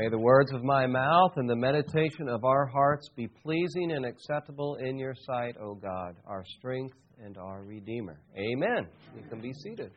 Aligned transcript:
May 0.00 0.08
the 0.08 0.18
words 0.18 0.50
of 0.54 0.64
my 0.64 0.86
mouth 0.86 1.32
and 1.36 1.46
the 1.46 1.54
meditation 1.54 2.26
of 2.26 2.42
our 2.42 2.64
hearts 2.64 3.10
be 3.16 3.28
pleasing 3.28 3.92
and 3.92 4.06
acceptable 4.06 4.76
in 4.76 4.96
your 4.96 5.12
sight, 5.14 5.56
O 5.62 5.74
God, 5.74 6.16
our 6.26 6.42
strength 6.58 6.96
and 7.22 7.36
our 7.36 7.64
Redeemer. 7.64 8.18
Amen. 8.34 8.88
You 9.14 9.22
can 9.28 9.42
be 9.42 9.52
seated. 9.52 9.90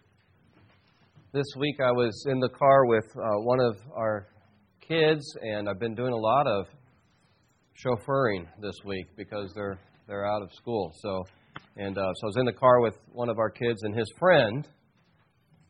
This 1.32 1.46
week 1.58 1.78
I 1.80 1.94
was 1.94 2.26
in 2.30 2.42
the 2.42 2.50
car 2.50 2.86
with 2.86 3.06
uh, 3.16 3.44
one 3.44 3.62
of 3.62 3.78
our 3.96 4.28
kids, 4.82 5.24
and 5.42 5.70
I've 5.70 5.80
been 5.80 5.96
doing 5.96 6.12
a 6.12 6.18
lot 6.18 6.48
of 6.48 6.66
chauffeuring 7.82 8.46
this 8.60 8.76
week 8.84 9.06
because 9.16 9.54
they're 9.56 9.80
they're 10.10 10.26
out 10.26 10.42
of 10.42 10.52
school. 10.52 10.92
So, 11.00 11.24
and 11.78 11.98
uh, 11.98 12.02
so 12.02 12.26
I 12.26 12.28
was 12.28 12.38
in 12.40 12.46
the 12.46 12.52
car 12.52 12.82
with 12.82 12.96
one 13.14 13.30
of 13.30 13.40
our 13.40 13.50
kids 13.50 13.84
and 13.84 13.98
his 13.98 14.12
friend, 14.20 14.68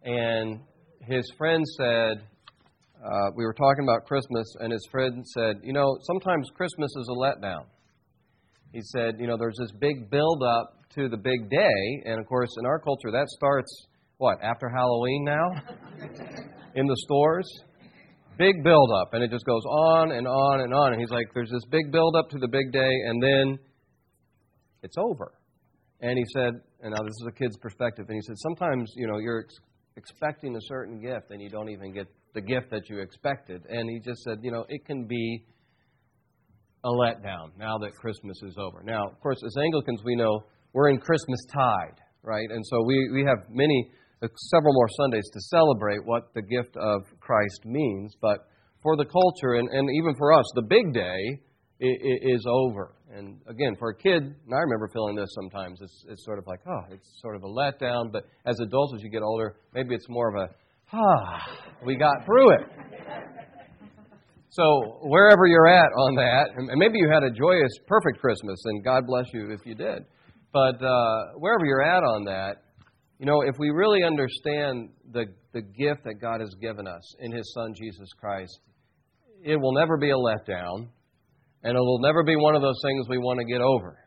and 0.04 0.60
his 1.08 1.24
friend 1.38 1.64
said 1.78 2.24
uh, 3.04 3.32
we 3.36 3.44
were 3.44 3.54
talking 3.54 3.84
about 3.84 4.06
Christmas, 4.06 4.48
and 4.60 4.72
his 4.72 4.88
friend 4.90 5.26
said, 5.36 5.58
You 5.64 5.74
know, 5.74 5.98
sometimes 6.04 6.50
Christmas 6.56 6.90
is 6.96 7.10
a 7.10 7.18
letdown. 7.20 7.66
He 8.72 8.82
said, 8.82 9.16
You 9.20 9.28
know, 9.28 9.36
there's 9.38 9.58
this 9.60 9.72
big 9.80 10.10
build 10.10 10.42
up 10.42 10.80
to 10.96 11.10
the 11.10 11.18
big 11.18 11.50
day, 11.50 12.04
and 12.06 12.20
of 12.20 12.26
course, 12.28 12.50
in 12.60 12.66
our 12.66 12.80
culture, 12.80 13.12
that 13.12 13.28
starts, 13.28 13.88
what, 14.18 14.38
after 14.42 14.70
Halloween 14.70 15.26
now? 15.26 15.50
in 16.76 16.88
the 16.88 16.96
stores? 17.06 17.46
Big 18.38 18.64
build 18.64 18.90
up, 18.96 19.14
and 19.14 19.24
it 19.24 19.30
just 19.30 19.46
goes 19.46 19.64
on 19.66 20.12
and 20.12 20.26
on 20.26 20.62
and 20.62 20.74
on. 20.74 20.94
And 20.94 21.02
he's 21.02 21.12
like, 21.12 21.28
There's 21.34 21.52
this 21.52 21.66
big 21.70 21.92
build 21.92 22.16
up 22.16 22.30
to 22.30 22.40
the 22.40 22.48
big 22.48 22.72
day, 22.72 22.92
and 23.08 23.22
then 23.22 23.60
it's 24.82 24.98
over. 24.98 25.34
And 26.00 26.18
he 26.18 26.26
said, 26.34 26.54
and 26.82 26.94
now 26.94 27.02
this 27.02 27.16
is 27.22 27.28
a 27.30 27.32
kid's 27.32 27.58
perspective, 27.58 28.06
and 28.08 28.16
he 28.16 28.22
said, 28.22 28.36
Sometimes, 28.40 28.92
you 28.96 29.08
know, 29.08 29.20
you're 29.20 29.46
expecting 29.96 30.56
a 30.56 30.62
certain 30.62 31.00
gift, 31.00 31.32
and 31.32 31.42
you 31.42 31.50
don't 31.50 31.70
even 31.70 31.94
get 31.94 32.08
the 32.34 32.42
gift 32.42 32.70
that 32.72 32.90
you 32.90 33.00
expected. 33.00 33.62
And 33.70 33.90
he 33.90 34.00
just 34.00 34.24
said, 34.24 34.40
you 34.42 34.52
know, 34.52 34.66
it 34.70 34.86
can 34.86 35.06
be 35.06 35.46
a 36.84 36.90
letdown 36.90 37.52
now 37.58 37.78
that 37.78 37.92
Christmas 37.94 38.38
is 38.44 38.56
over. 38.58 38.84
Now, 38.84 39.08
of 39.08 39.20
course, 39.22 39.42
as 39.46 39.56
Anglicans, 39.58 40.02
we 40.04 40.16
know 40.16 40.44
we're 40.74 40.90
in 40.90 41.00
Christmas 41.00 41.40
tide, 41.54 42.00
right? 42.24 42.50
And 42.50 42.64
so 42.66 42.84
we, 42.86 43.10
we 43.14 43.24
have 43.24 43.48
many, 43.50 43.92
uh, 44.22 44.28
several 44.52 44.74
more 44.74 44.90
Sundays 44.98 45.30
to 45.32 45.40
celebrate 45.42 46.00
what 46.06 46.34
the 46.34 46.42
gift 46.42 46.76
of 46.76 47.02
Christ 47.20 47.62
means. 47.66 48.16
But 48.22 48.40
for 48.82 48.98
the 48.98 49.06
culture, 49.06 49.56
and, 49.56 49.70
and 49.70 49.90
even 49.96 50.16
for 50.18 50.34
us, 50.34 50.46
the 50.56 50.64
big 50.64 50.94
day 50.94 51.40
is 51.84 52.46
over. 52.48 52.96
And 53.14 53.40
again, 53.48 53.76
for 53.78 53.90
a 53.90 53.96
kid, 53.96 54.24
and 54.24 54.54
I 54.54 54.60
remember 54.60 54.90
feeling 54.94 55.16
this 55.16 55.30
sometimes, 55.36 55.80
it's, 55.82 56.06
it's 56.10 56.26
sort 56.26 56.40
of 56.40 56.48
like, 56.48 56.60
oh, 56.68 56.82
it's 56.92 57.08
sort 57.22 57.36
of 57.36 57.44
a 57.44 57.48
letdown. 57.48 58.12
But 58.12 58.26
as 58.46 58.60
adults, 58.60 58.94
as 58.96 59.04
you 59.04 59.10
get 59.10 59.22
older, 59.22 59.58
maybe 59.74 59.94
it's 59.94 60.08
more 60.10 60.30
of 60.30 60.50
a, 60.50 60.54
ah, 60.94 61.42
we 61.86 61.96
got 61.96 62.26
through 62.26 62.54
it. 62.54 62.62
So, 64.50 65.00
wherever 65.02 65.48
you're 65.48 65.68
at 65.68 65.90
on 65.98 66.16
that, 66.16 66.50
and 66.56 66.78
maybe 66.78 67.00
you 67.00 67.10
had 67.12 67.24
a 67.24 67.32
joyous, 67.32 67.72
perfect 67.88 68.20
Christmas, 68.20 68.62
and 68.66 68.84
God 68.84 69.08
bless 69.08 69.26
you 69.34 69.52
if 69.52 69.66
you 69.66 69.74
did. 69.74 70.06
But 70.54 70.76
uh, 70.84 71.34
wherever 71.38 71.66
you're 71.66 71.82
at 71.82 72.04
on 72.04 72.26
that, 72.26 72.62
you 73.18 73.26
know, 73.26 73.42
if 73.42 73.56
we 73.58 73.72
really 73.72 74.04
understand 74.04 74.90
the, 75.12 75.26
the 75.54 75.62
gift 75.62 76.04
that 76.04 76.22
God 76.22 76.40
has 76.40 76.54
given 76.62 76.88
us 76.88 77.16
in 77.20 77.32
His 77.32 77.52
Son, 77.54 77.74
Jesus 77.76 78.10
Christ, 78.20 78.60
it 79.44 79.56
will 79.56 79.74
never 79.74 79.98
be 79.98 80.12
a 80.12 80.16
letdown, 80.16 80.88
and 81.64 81.78
it 81.78 81.80
will 81.80 82.02
never 82.02 82.24
be 82.24 82.36
one 82.36 82.56
of 82.56 82.62
those 82.62 82.80
things 82.86 83.08
we 83.10 83.18
want 83.18 83.40
to 83.40 83.46
get 83.46 83.62
over. 83.62 83.98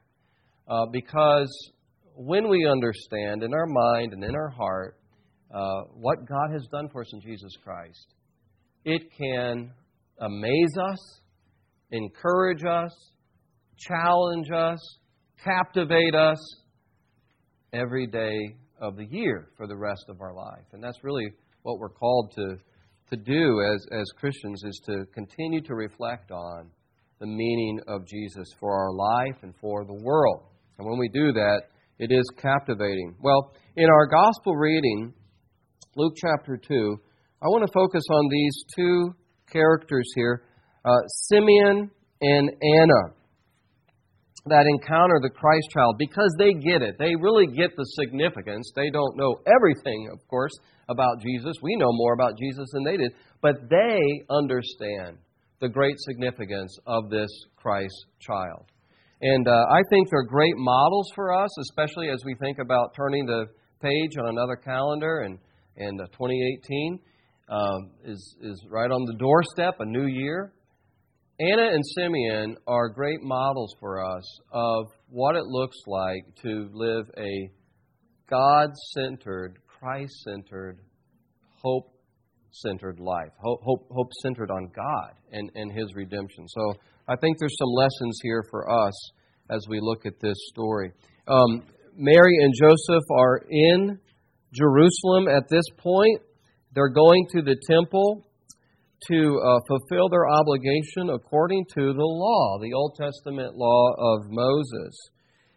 Uh, 0.69 0.87
because 0.93 1.73
when 2.15 2.49
we 2.49 2.67
understand 2.67 3.43
in 3.43 3.55
our 3.55 3.67
mind 3.67 4.13
and 4.13 4.23
in 4.23 4.35
our 4.35 4.51
heart 4.51 4.97
uh, 5.55 5.83
what 5.95 6.19
God 6.29 6.53
has 6.53 6.67
done 6.71 6.89
for 6.93 7.03
us 7.03 7.13
in 7.13 7.21
Jesus 7.21 7.53
Christ, 7.63 8.15
it 8.85 9.03
can 9.17 9.73
amaze 10.21 10.77
us, 10.91 11.21
encourage 11.91 12.65
us, 12.65 12.93
challenge 13.79 14.51
us, 14.51 14.79
captivate 15.43 16.15
us 16.15 16.39
every 17.73 18.07
day 18.07 18.37
of 18.81 18.97
the 18.97 19.07
year 19.11 19.49
for 19.57 19.67
the 19.67 19.77
rest 19.77 20.05
of 20.09 20.21
our 20.21 20.35
life. 20.35 20.65
And 20.73 20.83
that's 20.83 21.03
really 21.03 21.31
what 21.63 21.79
we're 21.79 21.89
called 21.89 22.33
to, 22.37 22.57
to 23.11 23.17
do 23.17 23.61
as, 23.75 23.87
as 23.93 24.05
Christians 24.19 24.63
is 24.65 24.81
to 24.87 25.05
continue 25.15 25.61
to 25.63 25.75
reflect 25.75 26.31
on 26.31 26.71
the 27.19 27.27
meaning 27.27 27.81
of 27.89 28.07
Jesus 28.07 28.49
for 28.61 28.73
our 28.73 28.93
life 28.93 29.43
and 29.43 29.55
for 29.61 29.85
the 29.85 30.01
world. 30.03 30.43
And 30.79 30.87
when 30.87 30.99
we 30.99 31.09
do 31.09 31.33
that, 31.33 31.63
it 31.99 32.13
is 32.13 32.25
captivating. 32.37 33.17
Well, 33.23 33.55
in 33.77 33.89
our 33.89 34.07
gospel 34.07 34.55
reading, 34.55 35.15
Luke 35.97 36.15
chapter 36.17 36.59
2, 36.59 36.97
I 37.43 37.47
want 37.47 37.67
to 37.67 37.73
focus 37.73 38.03
on 38.11 38.29
these 38.31 38.65
two 38.75 39.15
characters 39.51 40.07
here 40.15 40.43
uh, 40.85 41.03
Simeon 41.29 41.91
and 42.21 42.51
Anna 42.63 43.17
that 44.47 44.65
encounter 44.67 45.19
the 45.21 45.31
Christ 45.31 45.67
child 45.73 45.97
because 45.99 46.33
they 46.39 46.53
get 46.53 46.81
it. 46.81 46.97
They 46.99 47.17
really 47.17 47.47
get 47.47 47.71
the 47.77 47.85
significance. 48.01 48.71
They 48.77 48.91
don't 48.91 49.17
know 49.17 49.41
everything, 49.47 50.09
of 50.13 50.21
course, 50.29 50.53
about 50.89 51.21
Jesus. 51.21 51.57
We 51.63 51.75
know 51.77 51.91
more 51.91 52.15
about 52.15 52.39
Jesus 52.39 52.69
than 52.73 52.85
they 52.85 52.97
did, 52.97 53.13
but 53.43 53.69
they 53.69 53.99
understand 54.31 55.19
the 55.61 55.69
great 55.69 55.97
significance 55.99 56.77
of 56.87 57.11
this 57.11 57.31
Christ 57.57 58.07
child. 58.21 58.67
And 59.21 59.49
uh, 59.49 59.65
I 59.71 59.83
think 59.91 60.11
they're 60.11 60.25
great 60.25 60.57
models 60.57 61.11
for 61.15 61.33
us, 61.33 61.51
especially 61.61 62.11
as 62.11 62.23
we 62.25 62.35
think 62.41 62.59
about 62.59 62.95
turning 62.95 63.25
the 63.27 63.47
page 63.81 64.17
on 64.19 64.29
another 64.29 64.57
calendar 64.57 65.21
and 65.21 65.39
and 65.77 66.01
uh, 66.01 66.07
2018 66.07 66.99
um, 67.49 67.91
is, 68.05 68.37
is 68.41 68.65
right 68.71 68.91
on 68.91 69.05
the 69.05 69.15
doorstep, 69.19 69.77
a 69.81 69.85
new 69.85 70.07
year. 70.07 70.53
Anna 71.39 71.69
and 71.71 71.85
Simeon 71.95 72.57
are 72.67 72.89
great 72.89 73.21
models 73.23 73.75
for 73.79 74.05
us 74.05 74.25
of 74.53 74.87
what 75.11 75.37
it 75.37 75.45
looks 75.45 75.77
like 75.87 76.25
to 76.43 76.69
live 76.73 77.05
a 77.19 77.51
God 78.29 78.71
centered, 78.95 79.59
Christ 79.67 80.15
centered, 80.25 80.81
hope 81.63 81.93
centered 82.51 83.01
life, 83.01 83.33
hope, 83.39 83.61
hope, 83.65 84.11
centered 84.23 84.51
on 84.51 84.71
God 84.75 85.13
and, 85.33 85.51
and 85.55 85.73
His 85.73 85.95
redemption. 85.95 86.47
So 86.49 86.75
I 87.09 87.17
think 87.17 87.39
there's 87.39 87.57
some 87.59 87.73
lessons 87.75 88.19
here 88.23 88.43
for 88.51 88.71
us 88.71 89.11
as 89.51 89.67
we 89.69 89.79
look 89.81 90.07
at 90.07 90.21
this 90.21 90.37
story. 90.49 90.93
Um, 91.29 91.63
Mary 91.97 92.37
and 92.43 92.53
Joseph 92.55 93.05
are 93.11 93.43
in 93.49 93.99
Jerusalem 94.53 95.29
at 95.29 95.49
this 95.49 95.65
point. 95.79 96.21
They're 96.75 96.89
going 96.89 97.27
to 97.33 97.43
the 97.43 97.57
temple 97.69 98.27
to 99.09 99.41
uh, 99.45 99.59
fulfill 99.69 100.09
their 100.09 100.27
obligation 100.27 101.11
according 101.13 101.65
to 101.75 101.93
the 101.93 102.05
law, 102.05 102.59
the 102.61 102.73
Old 102.73 102.97
Testament 102.97 103.55
law 103.55 103.93
of 103.99 104.31
Moses. 104.31 105.11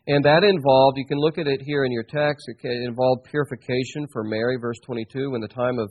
And 0.08 0.24
that 0.26 0.44
involved, 0.44 0.98
you 0.98 1.06
can 1.06 1.20
look 1.20 1.38
at 1.38 1.48
it 1.48 1.62
here 1.62 1.86
in 1.86 1.92
your 1.92 2.04
text, 2.04 2.50
it 2.50 2.88
involved 2.88 3.26
purification 3.30 4.08
for 4.12 4.24
Mary, 4.24 4.58
verse 4.60 4.78
22. 4.86 5.32
When 5.32 5.42
the 5.42 5.48
time 5.48 5.78
of 5.78 5.90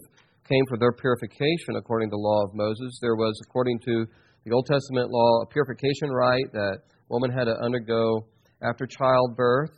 came 0.48 0.64
for 0.68 0.78
their 0.78 0.92
purification 0.92 1.76
according 1.76 2.08
to 2.08 2.16
the 2.16 2.24
law 2.24 2.44
of 2.44 2.54
Moses, 2.54 2.98
there 3.00 3.16
was, 3.16 3.38
according 3.44 3.78
to 3.80 4.06
the 4.44 4.52
Old 4.52 4.66
Testament 4.66 5.10
law, 5.10 5.42
a 5.42 5.46
purification 5.46 6.10
rite 6.10 6.52
that 6.52 6.80
woman 7.08 7.30
had 7.30 7.44
to 7.44 7.56
undergo 7.62 8.24
after 8.62 8.86
childbirth. 8.86 9.70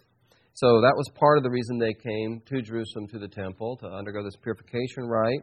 So 0.54 0.80
that 0.80 0.94
was 0.96 1.08
part 1.14 1.38
of 1.38 1.44
the 1.44 1.50
reason 1.50 1.78
they 1.78 1.94
came 1.94 2.42
to 2.46 2.62
Jerusalem 2.62 3.08
to 3.08 3.18
the 3.18 3.28
temple 3.28 3.76
to 3.78 3.86
undergo 3.86 4.22
this 4.22 4.36
purification 4.42 5.08
rite. 5.08 5.42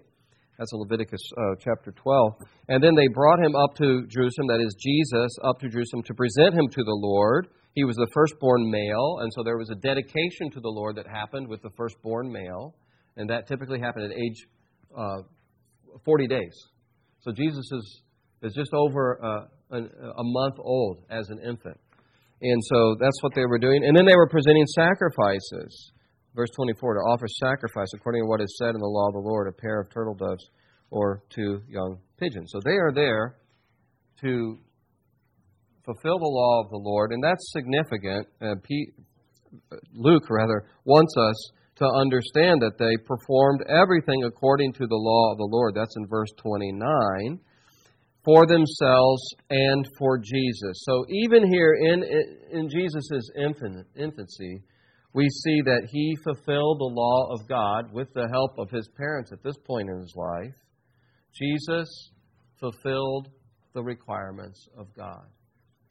That's 0.58 0.72
in 0.74 0.80
Leviticus 0.80 1.22
uh, 1.38 1.56
chapter 1.60 1.92
12. 1.92 2.34
And 2.70 2.84
then 2.84 2.96
they 2.96 3.08
brought 3.14 3.40
him 3.40 3.56
up 3.56 3.76
to 3.78 4.08
Jerusalem, 4.08 4.48
that 4.48 4.62
is 4.62 4.76
Jesus, 4.80 5.32
up 5.44 5.60
to 5.60 5.70
Jerusalem 5.70 6.04
to 6.04 6.14
present 6.14 6.56
him 6.56 6.68
to 6.70 6.84
the 6.84 6.98
Lord. 6.98 7.48
He 7.76 7.84
was 7.84 7.96
the 7.96 8.08
firstborn 8.12 8.70
male, 8.72 9.20
and 9.22 9.32
so 9.36 9.44
there 9.44 9.58
was 9.58 9.70
a 9.70 9.76
dedication 9.76 10.50
to 10.52 10.60
the 10.60 10.70
Lord 10.70 10.96
that 10.96 11.06
happened 11.06 11.48
with 11.48 11.62
the 11.62 11.70
firstborn 11.78 12.32
male. 12.32 12.74
And 13.18 13.30
that 13.30 13.48
typically 13.48 13.80
happened 13.80 14.06
at 14.12 14.18
age 14.18 14.48
uh, 14.96 15.22
40 16.06 16.28
days. 16.28 16.56
So 17.22 17.32
Jesus 17.32 17.70
is, 17.72 18.02
is 18.44 18.54
just 18.54 18.72
over 18.74 19.20
uh, 19.24 19.76
a, 19.76 19.78
a 19.78 20.24
month 20.24 20.56
old 20.60 21.04
as 21.10 21.30
an 21.30 21.40
infant. 21.44 21.80
And 22.42 22.62
so 22.64 22.96
that's 23.00 23.22
what 23.24 23.34
they 23.36 23.46
were 23.46 23.58
doing. 23.58 23.84
And 23.84 23.98
then 23.98 24.06
they 24.06 24.16
were 24.16 24.30
presenting 24.30 24.66
sacrifices. 24.68 25.92
Verse 26.36 26.50
24 26.56 26.94
to 26.94 27.00
offer 27.00 27.26
sacrifice 27.28 27.88
according 27.96 28.22
to 28.22 28.28
what 28.28 28.42
is 28.42 28.56
said 28.60 28.76
in 28.76 28.80
the 28.80 28.86
law 28.86 29.08
of 29.08 29.14
the 29.14 29.28
Lord, 29.28 29.48
a 29.48 29.52
pair 29.52 29.82
of 29.82 29.90
turtle 29.92 30.14
doves 30.14 30.46
or 30.92 31.24
two 31.34 31.62
young 31.68 31.98
pigeons. 32.20 32.52
So 32.52 32.60
they 32.64 32.78
are 32.78 32.92
there 32.94 33.38
to 34.22 34.60
fulfill 35.84 36.20
the 36.20 36.28
law 36.28 36.62
of 36.64 36.70
the 36.70 36.78
Lord, 36.78 37.12
and 37.12 37.24
that's 37.24 37.52
significant. 37.52 38.28
Uh, 38.42 38.56
Pete, 38.64 38.94
Luke, 39.94 40.30
rather, 40.30 40.70
wants 40.86 41.14
us 41.18 41.52
to 41.78 41.86
understand 41.86 42.62
that 42.62 42.78
they 42.80 42.98
performed 43.06 43.62
everything 43.70 44.24
according 44.24 44.74
to 44.74 44.88
the 44.88 44.96
law 44.96 45.32
of 45.32 45.38
the 45.38 45.50
Lord. 45.52 45.76
That's 45.76 45.96
in 45.98 46.08
verse 46.08 46.30
29 46.38 47.40
for 48.26 48.46
themselves 48.46 49.22
and 49.50 49.88
for 49.98 50.18
Jesus. 50.18 50.84
So 50.84 51.06
even 51.10 51.48
here 51.50 51.74
in, 51.74 52.04
in 52.52 52.70
Jesus' 52.70 53.30
infancy, 53.96 54.62
we 55.14 55.30
see 55.30 55.62
that 55.62 55.88
he 55.90 56.18
fulfilled 56.24 56.80
the 56.80 56.94
law 56.94 57.30
of 57.32 57.48
God 57.48 57.94
with 57.94 58.14
the 58.14 58.28
help 58.28 58.52
of 58.60 58.70
his 58.70 58.90
parents 58.98 59.32
at 59.32 59.42
this 59.44 59.56
point 59.66 59.90
in 59.90 60.02
his 60.02 60.14
life. 60.16 60.54
Jesus 61.34 62.12
fulfilled 62.60 63.30
the 63.74 63.84
requirements 63.84 64.68
of 64.78 64.88
God. 64.96 65.26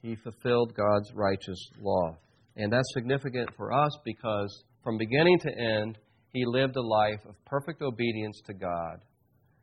He 0.02 0.16
fulfilled 0.16 0.74
God's 0.76 1.12
righteous 1.14 1.70
law. 1.80 2.18
And 2.56 2.72
that's 2.72 2.92
significant 2.92 3.50
for 3.56 3.72
us 3.72 3.92
because 4.04 4.64
from 4.86 4.98
beginning 4.98 5.36
to 5.40 5.50
end, 5.50 5.98
he 6.32 6.44
lived 6.46 6.76
a 6.76 6.80
life 6.80 7.18
of 7.28 7.34
perfect 7.44 7.82
obedience 7.82 8.40
to 8.46 8.54
God 8.54 9.00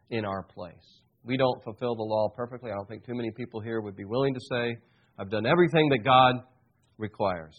in 0.10 0.26
our 0.26 0.44
place. 0.44 1.00
We 1.24 1.38
don't 1.38 1.64
fulfill 1.64 1.96
the 1.96 2.04
law 2.04 2.28
perfectly. 2.36 2.72
I 2.72 2.74
don't 2.74 2.90
think 2.90 3.06
too 3.06 3.16
many 3.16 3.32
people 3.32 3.62
here 3.62 3.80
would 3.80 3.96
be 3.96 4.04
willing 4.04 4.34
to 4.34 4.42
say, 4.52 4.76
I've 5.18 5.30
done 5.30 5.46
everything 5.46 5.88
that 5.92 6.04
God 6.04 6.44
requires. 6.98 7.56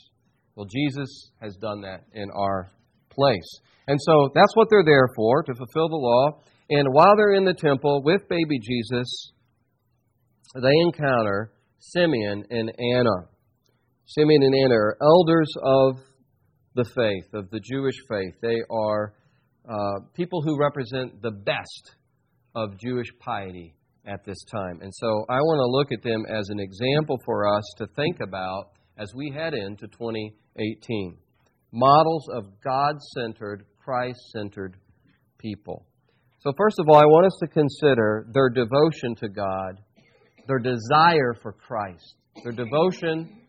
Well, 0.56 0.66
Jesus 0.66 1.30
has 1.40 1.56
done 1.56 1.80
that 1.80 2.04
in 2.12 2.28
our 2.36 2.68
place. 3.08 3.60
And 3.88 3.98
so 3.98 4.28
that's 4.34 4.54
what 4.56 4.68
they're 4.68 4.84
there 4.84 5.08
for, 5.16 5.42
to 5.44 5.54
fulfill 5.54 5.88
the 5.88 5.96
law. 5.96 6.42
And 6.68 6.88
while 6.92 7.16
they're 7.16 7.32
in 7.32 7.46
the 7.46 7.54
temple 7.54 8.02
with 8.04 8.28
baby 8.28 8.58
Jesus, 8.58 9.32
they 10.54 10.80
encounter 10.82 11.50
Simeon 11.78 12.44
and 12.50 12.70
Anna. 12.94 13.30
Simeon 14.04 14.42
and 14.42 14.54
Anna 14.54 14.74
are 14.74 14.98
elders 15.00 15.50
of 15.64 15.96
the 16.74 16.84
faith, 16.84 17.32
of 17.32 17.50
the 17.50 17.60
Jewish 17.60 17.96
faith. 18.08 18.34
They 18.42 18.60
are 18.70 19.14
uh, 19.68 20.00
people 20.14 20.42
who 20.42 20.58
represent 20.58 21.22
the 21.22 21.30
best 21.30 21.94
of 22.54 22.78
Jewish 22.78 23.08
piety 23.20 23.74
at 24.06 24.24
this 24.24 24.42
time. 24.50 24.80
And 24.82 24.92
so 24.94 25.24
I 25.28 25.38
want 25.38 25.58
to 25.58 25.66
look 25.66 25.92
at 25.92 26.02
them 26.02 26.24
as 26.28 26.48
an 26.50 26.60
example 26.60 27.18
for 27.24 27.48
us 27.56 27.64
to 27.78 27.86
think 27.96 28.18
about 28.20 28.72
as 28.98 29.14
we 29.14 29.30
head 29.30 29.54
into 29.54 29.86
2018. 29.88 31.16
Models 31.72 32.28
of 32.32 32.44
God 32.62 32.96
centered, 33.16 33.64
Christ 33.84 34.18
centered 34.32 34.76
people. 35.38 35.86
So, 36.40 36.52
first 36.56 36.78
of 36.78 36.88
all, 36.88 36.96
I 36.96 37.06
want 37.06 37.26
us 37.26 37.36
to 37.40 37.48
consider 37.48 38.26
their 38.32 38.50
devotion 38.50 39.14
to 39.16 39.28
God, 39.28 39.80
their 40.46 40.58
desire 40.58 41.34
for 41.42 41.52
Christ, 41.52 42.14
their 42.44 42.52
devotion 42.52 43.40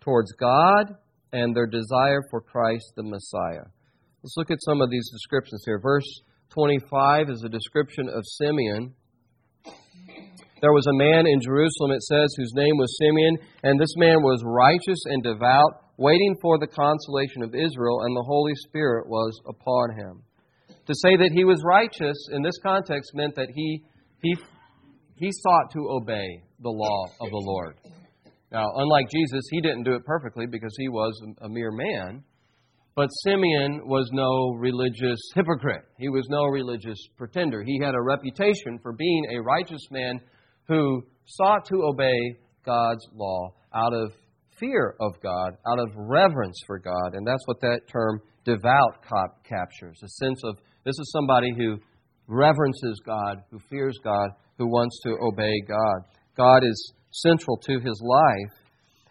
towards 0.00 0.32
God, 0.32 0.96
and 1.34 1.54
their 1.54 1.66
desire 1.66 2.22
for 2.30 2.40
Christ 2.40 2.92
the 2.94 3.02
Messiah. 3.02 3.66
Let's 4.22 4.36
look 4.36 4.52
at 4.52 4.62
some 4.62 4.80
of 4.80 4.88
these 4.88 5.10
descriptions 5.10 5.62
here. 5.66 5.80
Verse 5.82 6.06
25 6.50 7.28
is 7.28 7.42
a 7.44 7.48
description 7.48 8.08
of 8.08 8.22
Simeon. 8.38 8.94
There 10.62 10.72
was 10.72 10.86
a 10.86 10.96
man 10.96 11.26
in 11.26 11.40
Jerusalem, 11.40 11.90
it 11.90 12.02
says, 12.02 12.32
whose 12.36 12.52
name 12.54 12.76
was 12.78 12.96
Simeon, 12.98 13.36
and 13.64 13.78
this 13.78 13.96
man 13.96 14.22
was 14.22 14.42
righteous 14.46 14.98
and 15.06 15.24
devout, 15.24 15.90
waiting 15.98 16.36
for 16.40 16.56
the 16.58 16.68
consolation 16.68 17.42
of 17.42 17.52
Israel, 17.54 18.02
and 18.02 18.16
the 18.16 18.24
Holy 18.26 18.54
Spirit 18.68 19.08
was 19.08 19.38
upon 19.48 19.98
him. 19.98 20.22
To 20.86 20.94
say 21.02 21.16
that 21.16 21.32
he 21.34 21.44
was 21.44 21.60
righteous 21.64 22.16
in 22.30 22.42
this 22.42 22.58
context 22.62 23.10
meant 23.14 23.34
that 23.34 23.48
he, 23.52 23.82
he, 24.22 24.36
he 25.16 25.30
sought 25.32 25.72
to 25.72 25.90
obey 25.90 26.44
the 26.60 26.70
law 26.70 27.06
of 27.20 27.28
the 27.28 27.42
Lord. 27.44 27.76
Now, 28.54 28.70
unlike 28.76 29.06
Jesus, 29.10 29.42
he 29.50 29.60
didn't 29.60 29.82
do 29.82 29.94
it 29.94 30.04
perfectly 30.04 30.46
because 30.46 30.72
he 30.78 30.88
was 30.88 31.20
a 31.42 31.48
mere 31.48 31.72
man. 31.72 32.22
But 32.94 33.08
Simeon 33.24 33.80
was 33.84 34.08
no 34.12 34.56
religious 34.56 35.18
hypocrite. 35.34 35.82
He 35.98 36.08
was 36.08 36.24
no 36.30 36.44
religious 36.44 36.98
pretender. 37.16 37.64
He 37.64 37.80
had 37.82 37.96
a 37.96 38.00
reputation 38.00 38.78
for 38.80 38.92
being 38.92 39.24
a 39.32 39.42
righteous 39.42 39.84
man 39.90 40.20
who 40.68 41.02
sought 41.26 41.64
to 41.66 41.82
obey 41.82 42.36
God's 42.64 43.04
law 43.12 43.50
out 43.74 43.92
of 43.92 44.12
fear 44.60 44.94
of 45.00 45.20
God, 45.20 45.54
out 45.66 45.80
of 45.80 45.88
reverence 45.96 46.56
for 46.64 46.78
God. 46.78 47.14
And 47.14 47.26
that's 47.26 47.42
what 47.46 47.60
that 47.62 47.80
term 47.90 48.20
devout 48.44 49.02
captures 49.42 49.98
a 50.04 50.08
sense 50.08 50.40
of 50.44 50.58
this 50.84 50.96
is 50.96 51.10
somebody 51.12 51.52
who 51.56 51.78
reverences 52.28 53.00
God, 53.04 53.42
who 53.50 53.58
fears 53.68 53.98
God, 54.04 54.30
who 54.58 54.66
wants 54.68 55.00
to 55.06 55.16
obey 55.20 55.54
God. 55.66 56.02
God 56.36 56.62
is 56.62 56.92
central 57.22 57.56
to 57.56 57.78
his 57.80 58.02
life. 58.04 58.60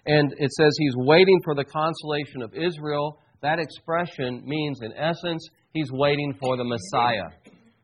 And 0.05 0.33
it 0.37 0.51
says 0.51 0.71
he's 0.77 0.95
waiting 0.97 1.39
for 1.43 1.55
the 1.55 1.63
consolation 1.63 2.41
of 2.41 2.53
Israel 2.53 3.19
that 3.43 3.59
expression 3.59 4.41
means, 4.45 4.79
in 4.81 4.93
essence, 4.93 5.45
he's 5.73 5.91
waiting 5.91 6.33
for 6.39 6.55
the 6.55 6.63
Messiah. 6.63 7.27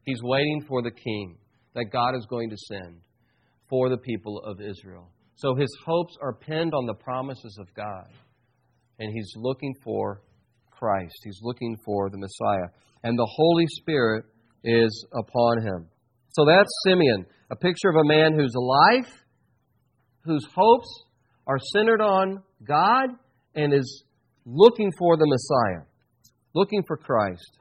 He's 0.06 0.22
waiting 0.24 0.64
for 0.66 0.82
the 0.82 0.90
King 0.90 1.38
that 1.76 1.92
God 1.92 2.16
is 2.16 2.26
going 2.30 2.50
to 2.50 2.56
send 2.58 3.02
for 3.70 3.90
the 3.90 3.98
people 3.98 4.42
of 4.46 4.62
Israel. 4.62 5.12
So 5.36 5.56
his 5.56 5.70
hopes 5.86 6.16
are 6.22 6.34
pinned 6.34 6.74
on 6.74 6.86
the 6.86 6.94
promises 6.94 7.58
of 7.60 7.68
God. 7.76 8.08
And 9.00 9.12
he's 9.14 9.34
looking 9.36 9.74
for 9.84 10.22
Christ. 10.72 11.16
He's 11.26 11.40
looking 11.42 11.76
for 11.86 12.10
the 12.10 12.18
Messiah. 12.18 12.70
And 13.04 13.20
the 13.20 13.30
Holy 13.30 13.66
Spirit 13.82 14.24
is 14.64 15.06
upon 15.14 15.62
him. 15.62 15.90
So 16.30 16.46
that's 16.46 16.72
Simeon, 16.86 17.26
a 17.52 17.56
picture 17.58 17.90
of 17.90 17.98
a 17.98 18.08
man 18.08 18.34
whose 18.34 18.54
life, 18.56 19.12
whose 20.30 20.48
hopes 20.56 20.88
are 21.48 21.58
centered 21.74 22.02
on 22.02 22.44
God 22.66 23.10
and 23.56 23.74
is 23.74 24.04
looking 24.46 24.92
for 24.98 25.18
the 25.18 25.26
Messiah, 25.26 25.86
looking 26.54 26.84
for 26.88 26.98
Christ. 26.98 27.58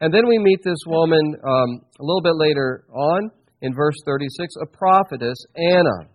And 0.00 0.14
then 0.14 0.26
we 0.28 0.38
meet 0.38 0.60
this 0.64 0.78
woman 0.86 1.34
um, 1.44 1.80
a 1.98 2.02
little 2.02 2.22
bit 2.22 2.36
later 2.36 2.84
on 2.92 3.30
in 3.60 3.74
verse 3.74 3.96
36, 4.06 4.54
a 4.62 4.66
prophetess, 4.66 5.38
Anna, 5.56 6.08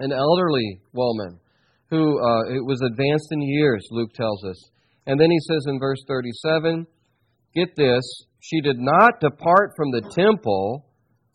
an 0.00 0.12
elderly 0.12 0.80
woman 0.92 1.38
who 1.90 2.18
uh, 2.18 2.62
was 2.64 2.80
advanced 2.82 3.28
in 3.32 3.42
years, 3.42 3.86
Luke 3.90 4.12
tells 4.14 4.44
us. 4.44 4.70
And 5.06 5.20
then 5.20 5.30
he 5.30 5.38
says 5.48 5.64
in 5.66 5.78
verse 5.78 6.02
37, 6.06 6.86
get 7.54 7.74
this, 7.76 8.04
she 8.40 8.60
did 8.60 8.78
not 8.78 9.20
depart 9.20 9.72
from 9.76 9.90
the 9.90 10.02
temple, 10.14 10.86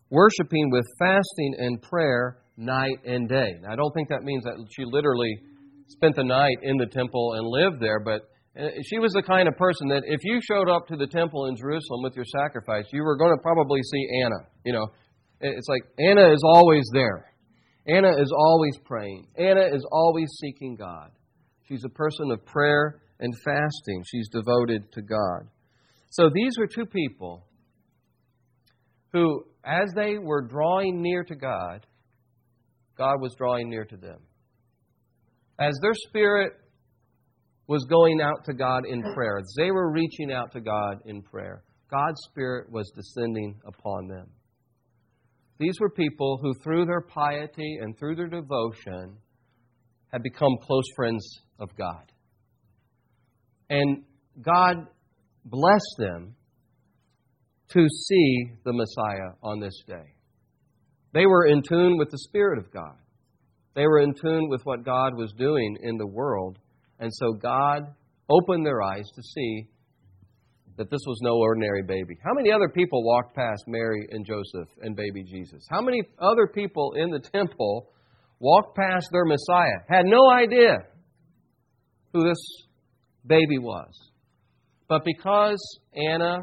worshiping 0.09 0.71
with 0.71 0.85
fasting 0.97 1.55
and 1.59 1.81
prayer 1.81 2.37
night 2.57 2.99
and 3.05 3.27
day. 3.27 3.53
Now, 3.61 3.73
I 3.73 3.75
don't 3.75 3.91
think 3.93 4.09
that 4.09 4.23
means 4.23 4.43
that 4.43 4.55
she 4.75 4.85
literally 4.85 5.39
spent 5.87 6.15
the 6.15 6.23
night 6.23 6.57
in 6.63 6.77
the 6.77 6.85
temple 6.85 7.33
and 7.33 7.45
lived 7.45 7.81
there, 7.81 7.99
but 7.99 8.21
uh, 8.59 8.69
she 8.89 8.99
was 8.99 9.11
the 9.13 9.21
kind 9.21 9.47
of 9.47 9.55
person 9.57 9.89
that 9.89 10.03
if 10.05 10.21
you 10.23 10.39
showed 10.41 10.69
up 10.69 10.87
to 10.87 10.95
the 10.95 11.07
temple 11.07 11.47
in 11.47 11.55
Jerusalem 11.57 12.03
with 12.03 12.15
your 12.15 12.25
sacrifice, 12.25 12.85
you 12.93 13.03
were 13.03 13.17
going 13.17 13.35
to 13.35 13.41
probably 13.41 13.81
see 13.83 14.21
Anna. 14.23 14.47
You 14.65 14.73
know, 14.73 14.87
it's 15.41 15.67
like 15.67 15.81
Anna 15.99 16.31
is 16.31 16.41
always 16.45 16.85
there. 16.93 17.31
Anna 17.87 18.09
is 18.09 18.33
always 18.35 18.77
praying. 18.85 19.27
Anna 19.37 19.61
is 19.61 19.85
always 19.91 20.29
seeking 20.41 20.75
God. 20.75 21.11
She's 21.67 21.83
a 21.85 21.89
person 21.89 22.31
of 22.31 22.45
prayer 22.45 23.01
and 23.19 23.33
fasting. 23.43 24.03
She's 24.07 24.29
devoted 24.29 24.91
to 24.93 25.01
God. 25.01 25.49
So 26.11 26.29
these 26.33 26.53
were 26.57 26.67
two 26.67 26.85
people 26.85 27.45
who, 29.11 29.43
as 29.63 29.91
they 29.95 30.17
were 30.17 30.41
drawing 30.47 31.01
near 31.01 31.23
to 31.23 31.35
God, 31.35 31.85
God 32.97 33.21
was 33.21 33.35
drawing 33.37 33.69
near 33.69 33.85
to 33.85 33.97
them. 33.97 34.19
As 35.59 35.73
their 35.81 35.93
spirit 35.93 36.53
was 37.67 37.85
going 37.89 38.21
out 38.21 38.45
to 38.45 38.53
God 38.53 38.83
in 38.85 39.01
prayer, 39.13 39.41
they 39.57 39.71
were 39.71 39.91
reaching 39.91 40.31
out 40.31 40.51
to 40.53 40.61
God 40.61 40.97
in 41.05 41.21
prayer, 41.21 41.63
God's 41.89 42.21
Spirit 42.31 42.71
was 42.71 42.91
descending 42.95 43.59
upon 43.65 44.07
them. 44.07 44.27
These 45.57 45.75
were 45.79 45.89
people 45.89 46.39
who, 46.41 46.53
through 46.63 46.85
their 46.85 47.01
piety 47.01 47.77
and 47.81 47.97
through 47.97 48.15
their 48.15 48.27
devotion, 48.27 49.17
had 50.11 50.21
become 50.21 50.57
close 50.61 50.83
friends 50.95 51.25
of 51.59 51.69
God. 51.77 52.11
And 53.69 54.03
God 54.41 54.87
blessed 55.45 55.95
them 55.97 56.35
to 57.69 57.87
see 57.87 58.51
the 58.63 58.73
Messiah 58.73 59.33
on 59.41 59.59
this 59.59 59.81
day. 59.87 60.13
They 61.15 61.25
were 61.25 61.47
in 61.47 61.63
tune 61.63 61.97
with 61.97 62.11
the 62.11 62.17
Spirit 62.17 62.59
of 62.59 62.71
God. 62.71 62.97
They 63.73 63.87
were 63.87 64.01
in 64.01 64.13
tune 64.13 64.49
with 64.49 64.61
what 64.65 64.83
God 64.83 65.15
was 65.15 65.31
doing 65.37 65.77
in 65.81 65.97
the 65.97 66.05
world. 66.05 66.59
And 66.99 67.09
so 67.13 67.31
God 67.31 67.83
opened 68.29 68.65
their 68.65 68.83
eyes 68.83 69.05
to 69.15 69.23
see 69.23 69.69
that 70.77 70.89
this 70.91 70.99
was 71.07 71.17
no 71.21 71.37
ordinary 71.37 71.83
baby. 71.83 72.17
How 72.21 72.33
many 72.33 72.51
other 72.51 72.67
people 72.67 73.01
walked 73.01 73.33
past 73.33 73.63
Mary 73.65 74.05
and 74.11 74.25
Joseph 74.25 74.67
and 74.81 74.93
baby 74.93 75.23
Jesus? 75.23 75.65
How 75.71 75.79
many 75.81 76.03
other 76.19 76.47
people 76.53 76.93
in 76.97 77.11
the 77.11 77.21
temple 77.21 77.93
walked 78.39 78.75
past 78.75 79.07
their 79.13 79.23
Messiah, 79.23 79.87
had 79.87 80.05
no 80.05 80.29
idea 80.29 80.79
who 82.11 82.27
this 82.27 82.67
baby 83.25 83.57
was? 83.57 84.11
But 84.89 85.05
because 85.05 85.79
Anna 85.95 86.39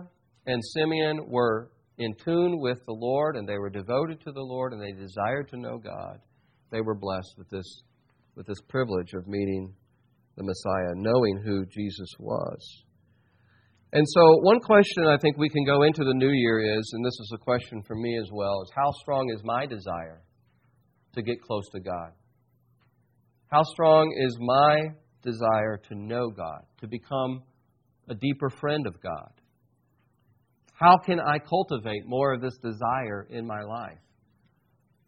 and 0.47 0.62
Simeon 0.75 1.26
were 1.29 1.71
in 1.99 2.15
tune 2.15 2.59
with 2.61 2.79
the 2.87 2.93
Lord 2.93 3.37
and 3.37 3.49
they 3.49 3.59
were 3.59 3.71
devoted 3.71 4.21
to 4.23 4.33
the 4.33 4.41
Lord 4.41 4.73
and 4.73 4.83
they 4.83 4.93
desired 4.93 5.49
to 5.51 5.61
know 5.61 5.79
God, 5.79 6.21
they 6.71 6.81
were 6.81 6.95
blessed 6.95 7.35
with 7.37 7.51
this, 7.51 7.83
with 8.35 8.47
this 8.47 8.61
privilege 8.69 9.13
of 9.15 9.27
meeting 9.27 9.75
the 10.37 10.45
Messiah, 10.45 10.95
knowing 10.97 11.43
who 11.45 11.67
Jesus 11.67 12.09
was. 12.19 12.85
And 13.93 14.07
so, 14.09 14.39
one 14.41 14.59
question 14.61 15.07
I 15.07 15.19
think 15.19 15.37
we 15.37 15.51
can 15.51 15.67
go 15.67 15.83
into 15.83 16.03
the 16.03 16.15
new 16.15 16.31
year 16.31 16.79
is, 16.79 16.91
and 16.95 17.05
this 17.05 17.13
is 17.21 17.33
a 17.35 17.39
question 17.39 17.83
for 17.87 17.95
me 17.95 18.19
as 18.19 18.31
well, 18.33 18.63
is 18.63 18.73
how 18.75 18.91
strong 19.03 19.31
is 19.35 19.43
my 19.45 19.67
desire 19.67 20.23
to 21.15 21.23
get 21.23 21.43
close 21.43 21.69
to 21.73 21.81
God? 21.81 22.13
How 23.49 23.63
strong 23.65 24.11
is 24.19 24.35
my 24.41 24.81
desire 25.23 25.79
to 25.91 25.95
know 25.95 26.31
God, 26.31 26.63
to 26.81 26.89
become 26.89 27.43
a 28.09 28.15
deeper 28.15 28.49
friend 28.49 28.87
of 28.87 28.95
God? 29.03 29.31
How 30.73 30.99
can 30.99 31.21
I 31.21 31.38
cultivate 31.38 32.07
more 32.07 32.33
of 32.33 32.41
this 32.41 32.57
desire 32.59 33.26
in 33.31 33.47
my 33.47 33.62
life? 33.62 33.99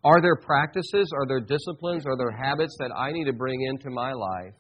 Are 0.05 0.21
there 0.21 0.37
practices, 0.37 1.11
are 1.17 1.27
there 1.27 1.41
disciplines, 1.41 2.05
are 2.07 2.17
there 2.17 2.31
habits 2.31 2.77
that 2.79 2.91
I 2.97 3.11
need 3.11 3.25
to 3.25 3.33
bring 3.33 3.63
into 3.63 3.91
my 3.91 4.13
life 4.13 4.55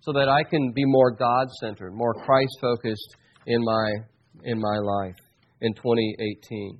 so 0.00 0.12
that 0.12 0.28
I 0.28 0.42
can 0.48 0.72
be 0.72 0.84
more 0.86 1.10
God 1.14 1.48
centered, 1.60 1.92
more 1.92 2.14
Christ 2.14 2.56
focused 2.60 3.16
in 3.46 3.62
my, 3.62 3.92
in 4.44 4.58
my 4.58 4.78
life 4.78 5.16
in 5.60 5.74
2018? 5.74 6.78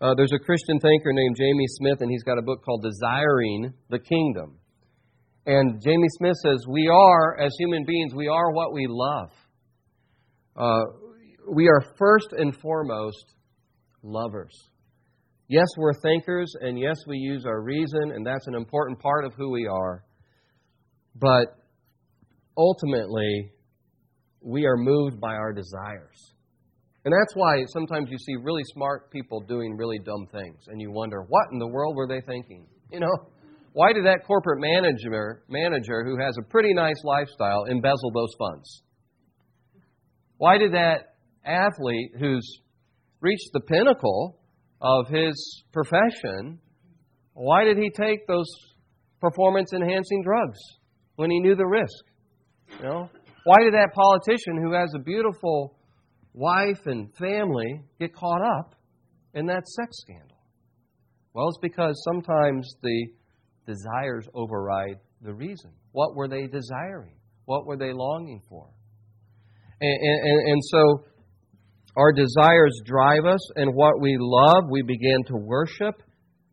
Uh, 0.00 0.14
there's 0.16 0.32
a 0.32 0.38
Christian 0.38 0.78
thinker 0.78 1.12
named 1.12 1.36
Jamie 1.36 1.66
Smith, 1.66 2.00
and 2.00 2.10
he's 2.10 2.22
got 2.22 2.38
a 2.38 2.42
book 2.42 2.62
called 2.64 2.82
Desiring 2.82 3.72
the 3.90 3.98
Kingdom. 3.98 4.58
And 5.46 5.80
Jamie 5.82 6.08
Smith 6.18 6.36
says, 6.44 6.64
We 6.68 6.88
are, 6.88 7.38
as 7.40 7.52
human 7.58 7.84
beings, 7.84 8.14
we 8.14 8.28
are 8.28 8.52
what 8.52 8.72
we 8.72 8.86
love. 8.88 9.30
Uh, 10.56 11.03
we 11.48 11.68
are 11.68 11.84
first 11.98 12.28
and 12.32 12.56
foremost 12.60 13.34
lovers. 14.02 14.54
Yes, 15.48 15.66
we're 15.76 15.92
thinkers, 16.00 16.52
and 16.60 16.78
yes, 16.78 16.96
we 17.06 17.18
use 17.18 17.44
our 17.46 17.62
reason, 17.62 18.12
and 18.14 18.26
that's 18.26 18.46
an 18.46 18.54
important 18.54 18.98
part 18.98 19.24
of 19.24 19.34
who 19.36 19.50
we 19.50 19.66
are. 19.66 20.04
But 21.16 21.46
ultimately, 22.56 23.52
we 24.40 24.66
are 24.66 24.76
moved 24.76 25.20
by 25.20 25.34
our 25.34 25.52
desires. 25.52 26.32
And 27.04 27.12
that's 27.12 27.34
why 27.34 27.64
sometimes 27.66 28.08
you 28.10 28.16
see 28.18 28.36
really 28.42 28.62
smart 28.72 29.10
people 29.10 29.40
doing 29.40 29.76
really 29.76 29.98
dumb 29.98 30.26
things, 30.32 30.64
and 30.68 30.80
you 30.80 30.90
wonder, 30.90 31.24
what 31.28 31.48
in 31.52 31.58
the 31.58 31.68
world 31.68 31.94
were 31.96 32.08
they 32.08 32.20
thinking? 32.20 32.66
You 32.92 33.00
know, 33.00 33.26
why 33.72 33.92
did 33.92 34.04
that 34.04 34.24
corporate 34.24 34.60
manager, 34.60 35.42
manager 35.48 36.04
who 36.04 36.16
has 36.16 36.36
a 36.38 36.48
pretty 36.48 36.72
nice 36.72 37.02
lifestyle 37.02 37.64
embezzle 37.64 38.12
those 38.14 38.32
funds? 38.38 38.82
Why 40.36 40.58
did 40.58 40.74
that 40.74 41.13
athlete 41.44 42.12
who's 42.18 42.60
reached 43.20 43.50
the 43.52 43.60
pinnacle 43.60 44.38
of 44.80 45.08
his 45.08 45.64
profession, 45.72 46.58
why 47.32 47.64
did 47.64 47.78
he 47.78 47.90
take 47.90 48.26
those 48.26 48.46
performance 49.20 49.72
enhancing 49.72 50.22
drugs 50.22 50.58
when 51.16 51.30
he 51.30 51.40
knew 51.40 51.54
the 51.54 51.66
risk? 51.66 52.04
You 52.78 52.88
know? 52.88 53.10
Why 53.44 53.62
did 53.62 53.74
that 53.74 53.92
politician 53.94 54.62
who 54.62 54.72
has 54.72 54.92
a 54.94 54.98
beautiful 54.98 55.76
wife 56.32 56.80
and 56.86 57.14
family 57.16 57.82
get 57.98 58.14
caught 58.14 58.42
up 58.42 58.74
in 59.34 59.46
that 59.46 59.66
sex 59.66 59.96
scandal? 60.00 60.38
Well, 61.34 61.48
it's 61.48 61.58
because 61.60 61.94
sometimes 62.04 62.74
the 62.82 63.06
desires 63.66 64.28
override 64.34 64.98
the 65.22 65.34
reason. 65.34 65.72
What 65.92 66.14
were 66.14 66.28
they 66.28 66.46
desiring? 66.46 67.16
What 67.46 67.66
were 67.66 67.76
they 67.76 67.92
longing 67.92 68.42
for? 68.48 68.68
And, 69.80 69.98
and, 70.00 70.48
and 70.52 70.62
so 70.64 71.04
our 71.96 72.12
desires 72.12 72.80
drive 72.84 73.24
us, 73.24 73.40
and 73.56 73.74
what 73.74 74.00
we 74.00 74.16
love, 74.18 74.64
we 74.70 74.82
begin 74.82 75.22
to 75.28 75.36
worship 75.36 76.02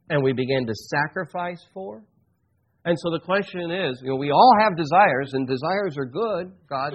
and 0.10 0.24
we 0.24 0.34
begin 0.34 0.68
to 0.68 0.74
sacrifice 0.76 1.66
for. 1.74 2.04
And 2.84 2.98
so 3.00 3.12
the 3.12 3.20
question 3.24 3.72
is, 3.72 4.00
you 4.04 4.10
know, 4.10 4.18
we 4.18 4.32
all 4.32 4.54
have 4.60 4.76
desires, 4.76 5.32
and 5.34 5.48
desires 5.48 5.96
are 5.98 6.06
good. 6.06 6.52
God 6.70 6.94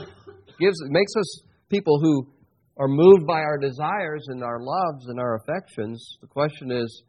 gives, 0.60 0.76
makes 0.88 1.12
us 1.18 1.42
people 1.68 1.98
who 2.00 2.28
are 2.76 2.88
moved 2.88 3.26
by 3.26 3.40
our 3.40 3.58
desires 3.58 4.26
and 4.28 4.42
our 4.42 4.60
loves 4.60 5.06
and 5.06 5.18
our 5.18 5.36
affections. 5.36 6.18
The 6.20 6.26
question 6.26 6.70
is, 6.70 7.02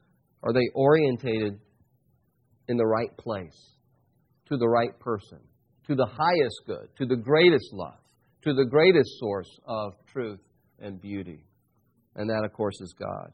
are 0.43 0.53
they 0.53 0.69
orientated 0.73 1.59
in 2.69 2.77
the 2.77 2.85
right 2.85 3.15
place, 3.17 3.75
to 4.49 4.57
the 4.57 4.67
right 4.67 4.97
person, 4.99 5.39
to 5.87 5.95
the 5.95 6.05
highest 6.05 6.61
good, 6.65 6.87
to 6.99 7.05
the 7.05 7.21
greatest 7.21 7.73
love, 7.73 7.99
to 8.43 8.53
the 8.53 8.65
greatest 8.65 9.09
source 9.19 9.49
of 9.67 9.93
truth 10.11 10.39
and 10.79 11.01
beauty. 11.01 11.45
And 12.15 12.29
that, 12.29 12.43
of 12.43 12.53
course, 12.53 12.79
is 12.81 12.93
God. 12.97 13.31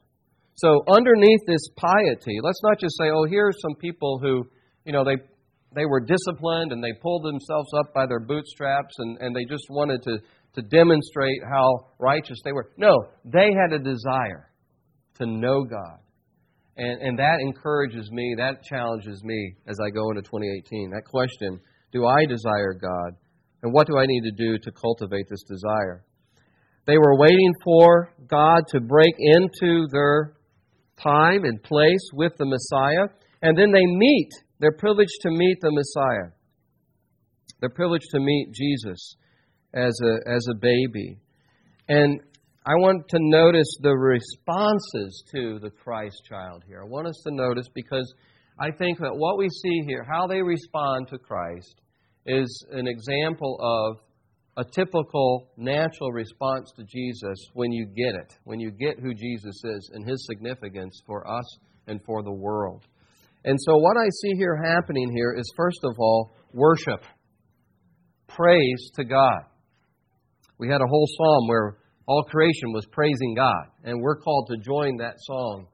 So, 0.56 0.82
underneath 0.88 1.40
this 1.46 1.68
piety, 1.76 2.38
let's 2.42 2.60
not 2.62 2.78
just 2.78 2.96
say, 2.98 3.10
oh, 3.12 3.24
here 3.24 3.46
are 3.48 3.52
some 3.52 3.74
people 3.80 4.20
who, 4.22 4.44
you 4.84 4.92
know, 4.92 5.04
they, 5.04 5.16
they 5.74 5.84
were 5.84 6.00
disciplined 6.00 6.70
and 6.70 6.82
they 6.82 6.92
pulled 7.02 7.24
themselves 7.24 7.68
up 7.78 7.92
by 7.92 8.06
their 8.06 8.20
bootstraps 8.20 8.94
and, 8.98 9.18
and 9.20 9.34
they 9.34 9.44
just 9.44 9.64
wanted 9.68 10.02
to, 10.02 10.18
to 10.54 10.62
demonstrate 10.62 11.40
how 11.50 11.86
righteous 11.98 12.38
they 12.44 12.52
were. 12.52 12.70
No, 12.76 12.94
they 13.24 13.50
had 13.52 13.72
a 13.72 13.82
desire 13.82 14.50
to 15.16 15.26
know 15.26 15.64
God. 15.64 15.98
And, 16.76 17.00
and 17.02 17.18
that 17.18 17.38
encourages 17.40 18.10
me, 18.10 18.34
that 18.38 18.62
challenges 18.62 19.22
me 19.24 19.54
as 19.66 19.78
I 19.80 19.90
go 19.90 20.10
into 20.10 20.22
2018. 20.22 20.90
That 20.90 21.04
question 21.04 21.60
do 21.92 22.06
I 22.06 22.26
desire 22.26 22.74
God? 22.74 23.16
And 23.62 23.72
what 23.72 23.86
do 23.86 23.96
I 23.96 24.06
need 24.06 24.22
to 24.22 24.32
do 24.32 24.58
to 24.58 24.72
cultivate 24.72 25.26
this 25.30 25.42
desire? 25.44 26.04
They 26.86 26.98
were 26.98 27.18
waiting 27.18 27.52
for 27.62 28.12
God 28.28 28.62
to 28.68 28.80
break 28.80 29.14
into 29.18 29.86
their 29.90 30.34
time 31.02 31.44
and 31.44 31.62
place 31.62 32.10
with 32.12 32.32
the 32.38 32.46
Messiah. 32.46 33.08
And 33.42 33.56
then 33.56 33.72
they 33.72 33.84
meet. 33.84 34.30
They're 34.60 34.76
privileged 34.76 35.18
to 35.22 35.30
meet 35.30 35.58
the 35.60 35.72
Messiah. 35.72 36.32
They're 37.60 37.70
privileged 37.70 38.08
to 38.12 38.20
meet 38.20 38.52
Jesus 38.52 39.16
as 39.72 39.98
a, 40.04 40.30
as 40.30 40.46
a 40.50 40.54
baby. 40.54 41.18
And 41.88 42.20
I 42.66 42.72
want 42.74 43.08
to 43.08 43.18
notice 43.20 43.76
the 43.80 43.94
responses 43.94 45.22
to 45.34 45.58
the 45.58 45.70
Christ 45.70 46.22
child 46.28 46.62
here. 46.66 46.82
I 46.82 46.86
want 46.86 47.06
us 47.06 47.20
to 47.26 47.34
notice 47.34 47.66
because 47.74 48.14
I 48.58 48.70
think 48.70 48.98
that 49.00 49.14
what 49.14 49.36
we 49.36 49.48
see 49.48 49.82
here, 49.86 50.06
how 50.10 50.26
they 50.26 50.40
respond 50.40 51.08
to 51.08 51.18
Christ, 51.18 51.80
is 52.26 52.66
an 52.70 52.86
example 52.86 53.58
of 53.60 53.98
a 54.56 54.64
typical 54.64 55.50
natural 55.56 56.12
response 56.12 56.72
to 56.76 56.84
Jesus 56.84 57.38
when 57.54 57.72
you 57.72 57.86
get 57.86 58.14
it, 58.14 58.38
when 58.44 58.60
you 58.60 58.70
get 58.70 59.00
who 59.00 59.12
Jesus 59.14 59.56
is 59.64 59.90
and 59.92 60.08
his 60.08 60.24
significance 60.26 61.02
for 61.06 61.28
us 61.28 61.58
and 61.86 62.00
for 62.04 62.22
the 62.22 62.32
world. 62.32 62.84
And 63.44 63.58
so, 63.60 63.76
what 63.76 63.96
I 63.96 64.08
see 64.22 64.32
here 64.36 64.56
happening 64.56 65.10
here 65.14 65.34
is, 65.36 65.52
first 65.56 65.80
of 65.84 65.96
all, 65.98 66.34
worship, 66.52 67.04
praise 68.28 68.90
to 68.94 69.04
God. 69.04 69.42
We 70.58 70.68
had 70.68 70.80
a 70.80 70.86
whole 70.86 71.08
psalm 71.18 71.48
where 71.48 71.78
all 72.06 72.22
creation 72.24 72.72
was 72.72 72.86
praising 72.92 73.34
God, 73.34 73.66
and 73.82 74.00
we're 74.00 74.20
called 74.20 74.48
to 74.50 74.56
join 74.58 74.96
that 74.98 75.16
song 75.18 75.66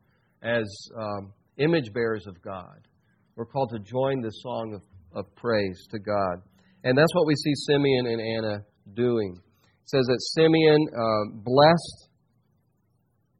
as 0.42 0.64
um, 0.99 1.32
image 1.58 1.92
bearers 1.92 2.26
of 2.26 2.40
God. 2.42 2.88
We're 3.37 3.46
called 3.46 3.70
to 3.75 3.78
join 3.78 4.20
the 4.20 4.30
song 4.30 4.75
of, 4.75 4.82
of 5.18 5.34
praise 5.37 5.87
to 5.90 5.99
God. 5.99 6.42
And 6.82 6.96
that's 6.96 7.14
what 7.14 7.26
we 7.26 7.34
see 7.34 7.54
Simeon 7.66 8.06
and 8.06 8.20
Anna 8.20 8.64
doing. 8.94 9.37
It 9.37 9.88
says 9.88 10.06
that 10.06 10.20
Simeon 10.35 10.87
uh, 10.92 11.42
blessed 11.44 12.09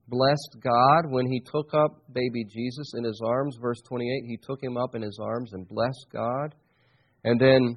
blessed 0.09 0.57
God 0.61 1.09
when 1.09 1.27
he 1.27 1.41
took 1.41 1.73
up 1.73 2.03
baby 2.13 2.45
Jesus 2.45 2.95
in 2.97 3.05
his 3.05 3.23
arms. 3.25 3.57
Verse 3.61 3.81
28, 3.89 4.25
he 4.27 4.37
took 4.43 4.61
him 4.61 4.77
up 4.77 4.97
in 4.97 5.03
his 5.03 5.19
arms 5.23 5.53
and 5.53 5.69
blessed 5.69 6.07
God. 6.13 6.55
And 7.23 7.41
then 7.41 7.77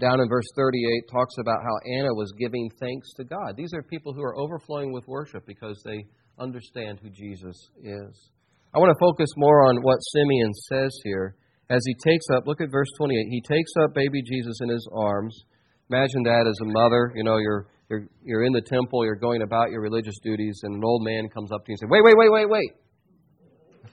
down 0.00 0.20
in 0.20 0.28
verse 0.28 0.48
38 0.56 1.04
talks 1.10 1.34
about 1.38 1.62
how 1.62 1.94
Anna 1.96 2.12
was 2.12 2.32
giving 2.36 2.68
thanks 2.80 3.08
to 3.18 3.24
God. 3.24 3.54
These 3.56 3.72
are 3.72 3.82
people 3.82 4.12
who 4.12 4.22
are 4.22 4.36
overflowing 4.36 4.92
with 4.92 5.06
worship 5.06 5.46
because 5.46 5.80
they 5.84 6.06
understand 6.38 6.98
who 7.00 7.08
Jesus 7.10 7.56
is. 7.80 8.30
I 8.74 8.78
want 8.78 8.90
to 8.90 8.98
focus 9.00 9.30
more 9.36 9.68
on 9.68 9.82
what 9.82 9.98
Simeon 10.12 10.52
says 10.68 10.90
here 11.04 11.36
as 11.68 11.82
he 11.84 11.94
takes 11.94 12.26
up, 12.32 12.46
look 12.46 12.60
at 12.60 12.70
verse 12.70 12.88
28. 12.98 13.26
He 13.30 13.40
takes 13.40 13.72
up 13.82 13.94
baby 13.94 14.22
Jesus 14.22 14.60
in 14.60 14.68
his 14.68 14.88
arms 14.92 15.44
Imagine 15.90 16.22
that 16.24 16.46
as 16.48 16.58
a 16.62 16.66
mother. 16.66 17.12
You 17.14 17.24
know, 17.24 17.38
you're, 17.38 17.66
you're, 17.88 18.08
you're 18.22 18.44
in 18.44 18.52
the 18.52 18.62
temple, 18.62 19.04
you're 19.04 19.16
going 19.16 19.42
about 19.42 19.70
your 19.70 19.80
religious 19.80 20.18
duties, 20.22 20.60
and 20.64 20.74
an 20.76 20.84
old 20.84 21.02
man 21.04 21.28
comes 21.28 21.52
up 21.52 21.64
to 21.64 21.70
you 21.70 21.74
and 21.74 21.78
says, 21.78 21.88
Wait, 21.90 22.02
wait, 22.04 22.16
wait, 22.16 22.30
wait, 22.30 22.48
wait. 22.48 22.70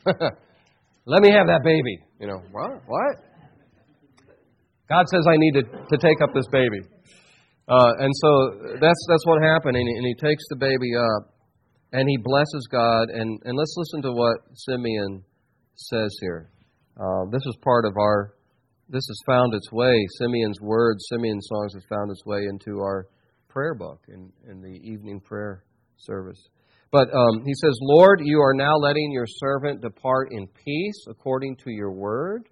Let 1.05 1.21
me 1.21 1.31
have 1.31 1.47
that 1.47 1.61
baby. 1.63 1.99
You 2.19 2.27
know, 2.27 2.41
what? 2.51 2.81
What? 2.87 3.15
God 4.89 5.05
says 5.09 5.25
I 5.27 5.37
need 5.37 5.53
to, 5.53 5.63
to 5.63 5.97
take 5.97 6.21
up 6.21 6.29
this 6.33 6.47
baby. 6.51 6.79
Uh, 7.67 7.91
and 7.99 8.11
so 8.21 8.29
that's, 8.79 9.05
that's 9.09 9.25
what 9.25 9.41
happened. 9.41 9.77
And 9.77 9.87
he, 9.87 9.95
and 9.95 10.05
he 10.05 10.15
takes 10.15 10.43
the 10.49 10.55
baby 10.55 10.91
up 10.95 11.33
and 11.91 12.07
he 12.07 12.17
blesses 12.17 12.67
God. 12.71 13.09
And, 13.09 13.39
and 13.43 13.57
let's 13.57 13.73
listen 13.77 14.01
to 14.03 14.11
what 14.11 14.37
Simeon 14.53 15.23
says 15.75 16.15
here. 16.21 16.49
Uh, 16.99 17.25
this 17.31 17.41
is 17.45 17.57
part 17.63 17.85
of 17.85 17.93
our 17.97 18.35
this 18.89 19.05
has 19.07 19.19
found 19.25 19.53
its 19.53 19.71
way, 19.71 19.95
Simeon's 20.19 20.59
words, 20.61 21.05
Simeon's 21.09 21.47
songs 21.49 21.73
has 21.73 21.83
found 21.89 22.11
its 22.11 22.25
way 22.25 22.45
into 22.49 22.79
our 22.79 23.07
prayer 23.47 23.75
book 23.75 24.01
in, 24.09 24.31
in 24.49 24.61
the 24.61 24.79
evening 24.83 25.19
prayer 25.19 25.63
service. 25.97 26.49
But 26.91 27.07
um, 27.13 27.43
he 27.43 27.53
says, 27.55 27.77
Lord, 27.81 28.21
you 28.23 28.39
are 28.39 28.53
now 28.53 28.75
letting 28.75 29.11
your 29.11 29.25
servant 29.27 29.81
depart 29.81 30.29
in 30.31 30.47
peace 30.47 31.05
according 31.07 31.55
to 31.57 31.71
your 31.71 31.91
word. 31.91 32.49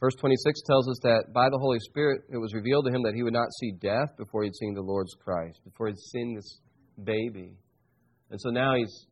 Verse 0.00 0.14
26 0.18 0.60
tells 0.66 0.88
us 0.88 0.98
that 1.02 1.32
by 1.32 1.48
the 1.48 1.58
Holy 1.58 1.78
Spirit 1.80 2.22
it 2.30 2.38
was 2.38 2.54
revealed 2.54 2.86
to 2.86 2.92
him 2.92 3.02
that 3.04 3.14
he 3.14 3.22
would 3.22 3.32
not 3.32 3.48
see 3.60 3.72
death 3.80 4.16
before 4.18 4.42
he'd 4.42 4.54
seen 4.56 4.74
the 4.74 4.82
Lord's 4.82 5.14
Christ, 5.14 5.60
before 5.64 5.86
he'd 5.88 5.98
seen 6.12 6.34
this 6.34 6.60
baby. 7.02 7.56
And 8.30 8.40
so 8.40 8.50
now 8.50 8.74
he's, 8.74 9.06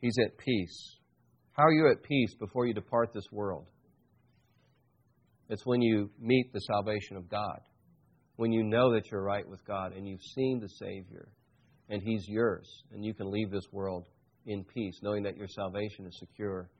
he's 0.00 0.16
at 0.24 0.36
peace. 0.36 0.98
How 1.52 1.64
are 1.64 1.72
you 1.72 1.90
at 1.90 2.02
peace 2.02 2.34
before 2.38 2.66
you 2.66 2.74
depart 2.74 3.12
this 3.12 3.32
world? 3.32 3.66
It's 5.50 5.66
when 5.66 5.82
you 5.82 6.10
meet 6.20 6.52
the 6.52 6.60
salvation 6.60 7.16
of 7.16 7.28
God, 7.28 7.60
when 8.36 8.52
you 8.52 8.62
know 8.62 8.94
that 8.94 9.10
you're 9.10 9.22
right 9.22 9.46
with 9.46 9.64
God 9.66 9.92
and 9.92 10.08
you've 10.08 10.22
seen 10.34 10.60
the 10.60 10.68
Savior 10.68 11.28
and 11.88 12.00
He's 12.00 12.24
yours, 12.28 12.70
and 12.92 13.04
you 13.04 13.12
can 13.12 13.30
leave 13.30 13.50
this 13.50 13.66
world 13.72 14.06
in 14.46 14.64
peace, 14.64 15.00
knowing 15.02 15.24
that 15.24 15.36
your 15.36 15.48
salvation 15.48 16.06
is 16.06 16.16
secure 16.20 16.70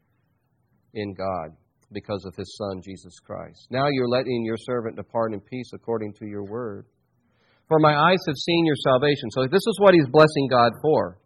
in 0.94 1.14
God 1.14 1.56
because 1.92 2.24
of 2.24 2.34
his 2.36 2.56
Son, 2.56 2.80
Jesus 2.84 3.18
Christ. 3.18 3.66
Now 3.70 3.88
you're 3.90 4.08
letting 4.08 4.44
your 4.44 4.56
servant 4.56 4.96
depart 4.96 5.32
in 5.32 5.40
peace 5.40 5.70
according 5.74 6.14
to 6.20 6.26
your 6.26 6.44
word. 6.44 6.86
For 7.66 7.80
my 7.80 7.94
eyes 7.94 8.18
have 8.26 8.36
seen 8.36 8.66
your 8.66 8.76
salvation. 8.76 9.30
So 9.32 9.42
this 9.50 9.66
is 9.66 9.78
what 9.80 9.94
he's 9.94 10.08
blessing 10.10 10.48
God 10.48 10.72
for. 10.80 11.18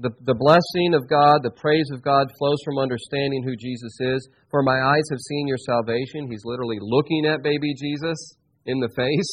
The, 0.00 0.10
the 0.24 0.34
blessing 0.34 0.94
of 0.94 1.08
God, 1.08 1.44
the 1.44 1.52
praise 1.60 1.90
of 1.92 2.02
God 2.02 2.26
flows 2.38 2.58
from 2.64 2.78
understanding 2.78 3.42
who 3.44 3.54
Jesus 3.54 3.92
is. 4.00 4.28
For 4.50 4.62
my 4.62 4.80
eyes 4.80 5.04
have 5.10 5.20
seen 5.20 5.46
your 5.46 5.60
salvation. 5.60 6.26
He's 6.30 6.44
literally 6.44 6.78
looking 6.80 7.26
at 7.26 7.42
baby 7.42 7.74
Jesus 7.76 8.16
in 8.64 8.80
the 8.80 8.88
face. 8.96 9.32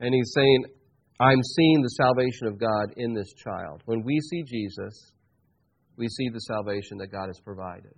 And 0.00 0.14
he's 0.14 0.32
saying, 0.34 0.64
I'm 1.20 1.42
seeing 1.42 1.82
the 1.82 1.96
salvation 1.96 2.46
of 2.46 2.60
God 2.60 2.92
in 2.96 3.14
this 3.14 3.32
child. 3.32 3.82
When 3.86 4.04
we 4.04 4.20
see 4.20 4.42
Jesus, 4.44 5.12
we 5.96 6.06
see 6.08 6.28
the 6.28 6.40
salvation 6.40 6.98
that 6.98 7.10
God 7.10 7.26
has 7.26 7.40
provided. 7.40 7.94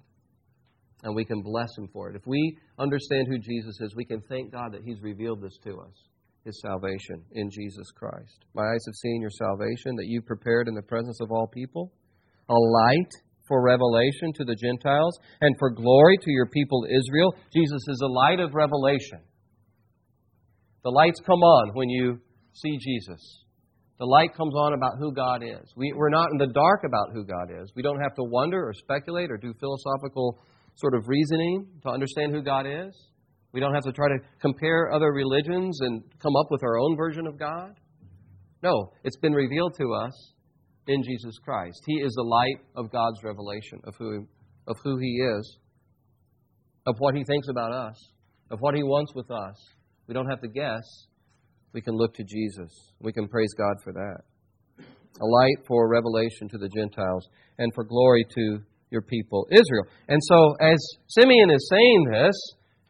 And 1.02 1.14
we 1.14 1.24
can 1.24 1.42
bless 1.42 1.76
him 1.76 1.88
for 1.92 2.10
it. 2.10 2.16
If 2.16 2.26
we 2.26 2.56
understand 2.78 3.26
who 3.28 3.38
Jesus 3.38 3.80
is, 3.80 3.94
we 3.96 4.04
can 4.04 4.20
thank 4.28 4.52
God 4.52 4.72
that 4.72 4.84
he's 4.84 5.00
revealed 5.02 5.42
this 5.42 5.58
to 5.64 5.80
us 5.80 6.09
his 6.44 6.60
salvation 6.60 7.22
in 7.32 7.50
Jesus 7.50 7.90
Christ. 7.94 8.44
My 8.54 8.62
eyes 8.62 8.84
have 8.86 8.94
seen 8.94 9.20
your 9.20 9.30
salvation 9.30 9.96
that 9.96 10.06
you 10.06 10.22
prepared 10.22 10.68
in 10.68 10.74
the 10.74 10.82
presence 10.82 11.20
of 11.20 11.30
all 11.30 11.46
people, 11.46 11.92
a 12.48 12.54
light 12.54 13.10
for 13.46 13.62
revelation 13.62 14.32
to 14.34 14.44
the 14.44 14.54
Gentiles 14.54 15.18
and 15.40 15.54
for 15.58 15.70
glory 15.70 16.16
to 16.18 16.30
your 16.30 16.46
people 16.46 16.86
Israel. 16.88 17.34
Jesus 17.52 17.82
is 17.88 18.00
a 18.02 18.12
light 18.12 18.40
of 18.40 18.54
revelation. 18.54 19.20
The 20.84 20.90
lights 20.90 21.20
come 21.26 21.40
on 21.40 21.74
when 21.74 21.90
you 21.90 22.20
see 22.54 22.78
Jesus. 22.78 23.44
The 23.98 24.06
light 24.06 24.34
comes 24.34 24.54
on 24.54 24.72
about 24.72 24.96
who 24.98 25.12
God 25.12 25.42
is. 25.42 25.70
We, 25.76 25.92
we're 25.94 26.08
not 26.08 26.30
in 26.32 26.38
the 26.38 26.46
dark 26.46 26.84
about 26.86 27.12
who 27.12 27.22
God 27.22 27.50
is. 27.60 27.70
We 27.76 27.82
don't 27.82 28.00
have 28.00 28.14
to 28.14 28.24
wonder 28.24 28.66
or 28.66 28.72
speculate 28.72 29.30
or 29.30 29.36
do 29.36 29.52
philosophical 29.60 30.38
sort 30.76 30.94
of 30.94 31.06
reasoning 31.06 31.66
to 31.82 31.90
understand 31.90 32.32
who 32.32 32.40
God 32.40 32.66
is. 32.66 32.96
We 33.52 33.60
don't 33.60 33.74
have 33.74 33.84
to 33.84 33.92
try 33.92 34.08
to 34.08 34.18
compare 34.40 34.92
other 34.92 35.12
religions 35.12 35.80
and 35.80 36.02
come 36.22 36.36
up 36.36 36.46
with 36.50 36.62
our 36.62 36.78
own 36.78 36.96
version 36.96 37.26
of 37.26 37.38
God. 37.38 37.74
No, 38.62 38.92
it's 39.04 39.16
been 39.16 39.32
revealed 39.32 39.74
to 39.78 39.92
us 39.94 40.32
in 40.86 41.02
Jesus 41.02 41.36
Christ. 41.42 41.82
He 41.86 41.94
is 41.94 42.12
the 42.12 42.22
light 42.22 42.64
of 42.76 42.92
God's 42.92 43.22
revelation 43.24 43.80
of 43.84 43.94
who, 43.98 44.26
of 44.66 44.76
who 44.84 44.98
He 44.98 45.20
is, 45.38 45.58
of 46.86 46.94
what 46.98 47.14
He 47.14 47.24
thinks 47.24 47.48
about 47.48 47.72
us, 47.72 47.96
of 48.50 48.60
what 48.60 48.74
He 48.74 48.82
wants 48.82 49.14
with 49.14 49.30
us. 49.30 49.56
We 50.06 50.14
don't 50.14 50.28
have 50.28 50.40
to 50.42 50.48
guess. 50.48 50.82
We 51.72 51.80
can 51.80 51.94
look 51.94 52.14
to 52.14 52.24
Jesus. 52.24 52.70
We 53.00 53.12
can 53.12 53.28
praise 53.28 53.54
God 53.56 53.76
for 53.82 53.92
that. 53.92 54.22
A 55.20 55.26
light 55.26 55.66
for 55.66 55.88
revelation 55.88 56.48
to 56.50 56.58
the 56.58 56.68
Gentiles 56.68 57.28
and 57.58 57.72
for 57.74 57.84
glory 57.84 58.24
to 58.34 58.58
your 58.90 59.02
people, 59.02 59.46
Israel. 59.50 59.84
And 60.08 60.20
so, 60.22 60.54
as 60.60 60.78
Simeon 61.08 61.50
is 61.50 61.68
saying 61.70 62.04
this, 62.10 62.34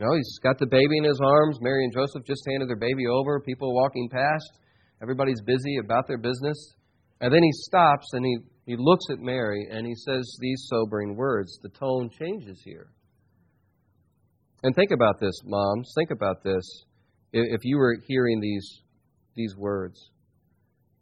know, 0.06 0.14
he's 0.16 0.38
got 0.42 0.58
the 0.58 0.66
baby 0.66 0.98
in 0.98 1.04
his 1.04 1.20
arms. 1.22 1.58
Mary 1.60 1.84
and 1.84 1.92
Joseph 1.92 2.24
just 2.26 2.42
handed 2.48 2.68
their 2.68 2.76
baby 2.76 3.06
over. 3.06 3.40
People 3.40 3.74
walking 3.74 4.08
past. 4.10 4.58
Everybody's 5.02 5.40
busy 5.42 5.76
about 5.76 6.06
their 6.08 6.18
business. 6.18 6.74
And 7.20 7.32
then 7.32 7.42
he 7.42 7.52
stops 7.52 8.06
and 8.12 8.24
he, 8.24 8.38
he 8.66 8.76
looks 8.78 9.04
at 9.10 9.18
Mary 9.18 9.68
and 9.70 9.86
he 9.86 9.94
says 9.94 10.36
these 10.40 10.66
sobering 10.70 11.16
words. 11.16 11.58
The 11.62 11.68
tone 11.70 12.08
changes 12.18 12.60
here. 12.64 12.88
And 14.62 14.74
think 14.74 14.90
about 14.90 15.20
this, 15.20 15.34
moms. 15.44 15.92
Think 15.94 16.10
about 16.10 16.42
this. 16.42 16.64
If 17.32 17.60
you 17.64 17.78
were 17.78 17.96
hearing 18.06 18.40
these, 18.40 18.82
these 19.34 19.54
words. 19.56 20.10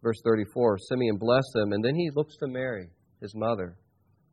Verse 0.02 0.20
34 0.24 0.78
Simeon 0.78 1.16
blessed 1.16 1.50
them, 1.54 1.72
and 1.72 1.84
then 1.84 1.96
he 1.96 2.10
looks 2.14 2.36
to 2.36 2.46
Mary, 2.46 2.88
his 3.20 3.32
mother 3.34 3.76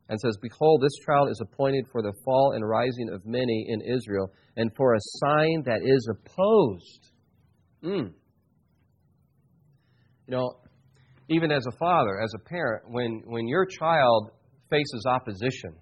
and 0.08 0.20
says, 0.20 0.36
Behold, 0.40 0.82
this 0.82 1.04
child 1.04 1.28
is 1.30 1.40
appointed 1.40 1.86
for 1.90 2.02
the 2.02 2.12
fall 2.24 2.52
and 2.54 2.66
rising 2.66 3.10
of 3.12 3.24
many 3.24 3.66
in 3.68 3.80
Israel, 3.80 4.30
and 4.56 4.70
for 4.76 4.94
a 4.94 5.00
sign 5.00 5.62
that 5.66 5.80
is 5.82 6.08
opposed. 6.10 7.10
Mm. 7.84 8.12
You 10.26 10.36
know, 10.36 10.52
even 11.28 11.50
as 11.50 11.64
a 11.66 11.76
father, 11.78 12.20
as 12.22 12.32
a 12.34 12.48
parent, 12.48 12.84
when, 12.88 13.22
when 13.26 13.48
your 13.48 13.66
child 13.66 14.30
faces 14.70 15.04
opposition, 15.06 15.74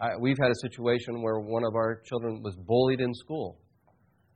I, 0.00 0.10
we've 0.20 0.38
had 0.40 0.50
a 0.50 0.68
situation 0.68 1.22
where 1.22 1.40
one 1.40 1.64
of 1.64 1.74
our 1.74 2.02
children 2.04 2.42
was 2.42 2.56
bullied 2.66 3.00
in 3.00 3.12
school. 3.14 3.58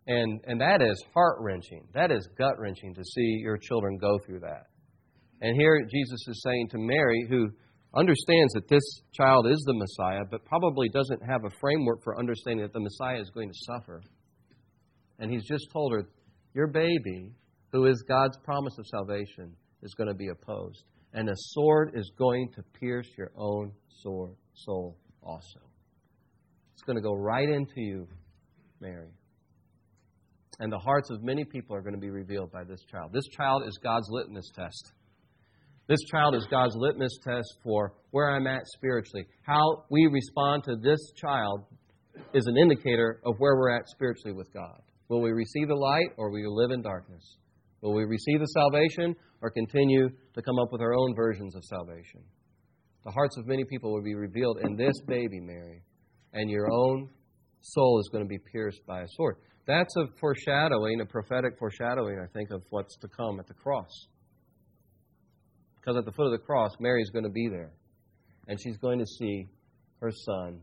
And, 0.09 0.40
and 0.46 0.61
that 0.61 0.83
is 0.83 1.02
heart 1.12 1.38
wrenching. 1.40 1.85
That 1.92 2.12
is 2.12 2.29
gut 2.38 2.59
wrenching 2.59 2.94
to 2.94 3.02
see 3.02 3.40
your 3.42 3.59
children 3.59 3.98
go 3.98 4.18
through 4.24 4.40
that. 4.40 4.66
And 5.40 5.57
here 5.57 5.85
Jesus 5.90 6.20
is 6.29 6.42
saying 6.44 6.68
to 6.70 6.79
Mary, 6.79 7.26
who 7.29 7.50
understands 7.94 8.53
that 8.55 8.68
this 8.68 8.83
child 9.12 9.46
is 9.46 9.62
the 9.66 9.75
Messiah, 9.75 10.25
but 10.31 10.44
probably 10.44 10.88
doesn't 10.88 11.22
have 11.27 11.44
a 11.44 11.51
framework 11.61 12.03
for 12.03 12.18
understanding 12.18 12.62
that 12.64 12.72
the 12.72 12.81
Messiah 12.81 13.20
is 13.20 13.31
going 13.31 13.49
to 13.49 13.59
suffer. 13.66 14.03
And 15.18 15.31
he's 15.31 15.44
just 15.44 15.70
told 15.72 15.92
her, 15.92 16.09
Your 16.55 16.66
baby, 16.66 17.33
who 17.72 17.87
is 17.87 18.03
God's 18.09 18.37
promise 18.44 18.77
of 18.79 18.87
salvation, 18.87 19.55
is 19.83 19.94
going 19.94 20.09
to 20.09 20.14
be 20.14 20.29
opposed. 20.29 20.85
And 21.14 21.29
a 21.29 21.35
sword 21.37 21.92
is 21.94 22.11
going 22.18 22.51
to 22.57 22.62
pierce 22.79 23.09
your 23.16 23.31
own 23.37 23.72
sore 24.03 24.35
soul 24.55 24.99
also. 25.22 25.61
It's 26.75 26.83
going 26.83 26.96
to 26.96 27.03
go 27.03 27.14
right 27.14 27.49
into 27.49 27.81
you, 27.81 28.09
Mary. 28.81 29.09
And 30.59 30.72
the 30.72 30.79
hearts 30.79 31.11
of 31.11 31.22
many 31.22 31.44
people 31.44 31.77
are 31.77 31.83
going 31.83 31.94
to 31.94 32.01
be 32.01 32.11
revealed 32.11 32.51
by 32.51 32.64
this 32.64 32.81
child. 32.90 33.12
This 33.12 33.27
child 33.29 33.62
is 33.66 33.79
God's 33.83 34.09
litmus 34.11 34.51
test. 34.55 34.92
This 35.88 36.01
child 36.11 36.35
is 36.35 36.44
God's 36.51 36.75
litmus 36.75 37.16
test 37.22 37.59
for 37.62 37.94
where 38.11 38.35
I'm 38.35 38.49
at 38.49 38.66
spiritually. 38.66 39.25
How 39.42 39.85
we 39.88 40.09
respond 40.11 40.64
to 40.64 40.75
this 40.83 40.99
child 41.14 41.64
is 42.35 42.44
an 42.46 42.57
indicator 42.57 43.20
of 43.25 43.37
where 43.38 43.55
we're 43.55 43.70
at 43.70 43.88
spiritually 43.88 44.33
with 44.33 44.53
God. 44.53 44.83
Will 45.09 45.22
we 45.22 45.31
receive 45.31 45.68
the 45.68 45.77
light 45.77 46.09
or 46.16 46.31
will 46.31 46.40
we 46.40 46.46
live 46.49 46.72
in 46.72 46.83
darkness? 46.83 47.37
Will 47.83 47.94
we 47.94 48.03
receive 48.03 48.40
the 48.40 48.46
salvation 48.46 49.14
or 49.42 49.51
continue 49.51 50.09
to 50.09 50.42
come 50.42 50.59
up 50.59 50.72
with 50.72 50.81
our 50.81 50.92
own 50.92 51.14
versions 51.14 51.55
of 51.55 51.62
salvation? 51.62 52.20
The 53.05 53.12
hearts 53.12 53.37
of 53.38 53.46
many 53.46 53.64
people 53.64 53.92
will 53.92 54.03
be 54.03 54.16
revealed 54.16 54.59
in 54.64 54.75
this 54.75 55.01
baby, 55.07 55.38
Mary, 55.38 55.85
and 56.33 56.51
your 56.51 56.68
own 56.68 57.09
soul 57.61 58.01
is 58.01 58.09
going 58.11 58.25
to 58.25 58.29
be 58.29 58.40
pierced 58.53 58.85
by 58.88 59.03
a 59.03 59.09
sword. 59.11 59.37
That's 59.68 59.94
a 59.99 60.07
foreshadowing, 60.18 61.01
a 61.01 61.07
prophetic 61.07 61.57
foreshadowing, 61.61 62.18
I 62.18 62.27
think, 62.33 62.51
of 62.51 62.62
what's 62.70 62.96
to 62.96 63.09
come 63.09 63.38
at 63.38 63.46
the 63.46 63.55
cross. 63.55 64.09
Because 65.87 65.99
at 65.99 66.05
the 66.05 66.12
foot 66.12 66.27
of 66.27 66.33
the 66.33 66.44
cross, 66.44 66.72
Mary's 66.81 67.11
going 67.11 67.25
to 67.25 67.31
be 67.31 67.49
there. 67.49 67.70
And 68.49 68.61
she's 68.61 68.77
going 68.79 68.99
to 68.99 69.07
see 69.07 69.46
her 70.01 70.11
son 70.11 70.61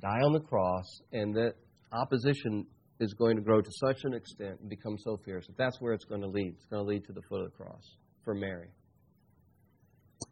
die 0.00 0.20
on 0.24 0.32
the 0.32 0.40
cross, 0.40 0.84
and 1.12 1.34
that 1.34 1.52
opposition 1.92 2.66
is 3.00 3.12
going 3.14 3.36
to 3.36 3.42
grow 3.42 3.60
to 3.60 3.70
such 3.86 3.98
an 4.04 4.14
extent 4.14 4.58
and 4.60 4.70
become 4.70 4.96
so 4.98 5.18
fierce 5.24 5.46
that 5.46 5.58
that's 5.58 5.78
where 5.80 5.92
it's 5.92 6.04
going 6.04 6.22
to 6.22 6.26
lead. 6.26 6.54
It's 6.56 6.66
going 6.66 6.82
to 6.82 6.88
lead 6.88 7.04
to 7.04 7.12
the 7.12 7.20
foot 7.28 7.42
of 7.42 7.50
the 7.50 7.56
cross 7.56 7.82
for 8.24 8.34
Mary. 8.34 8.68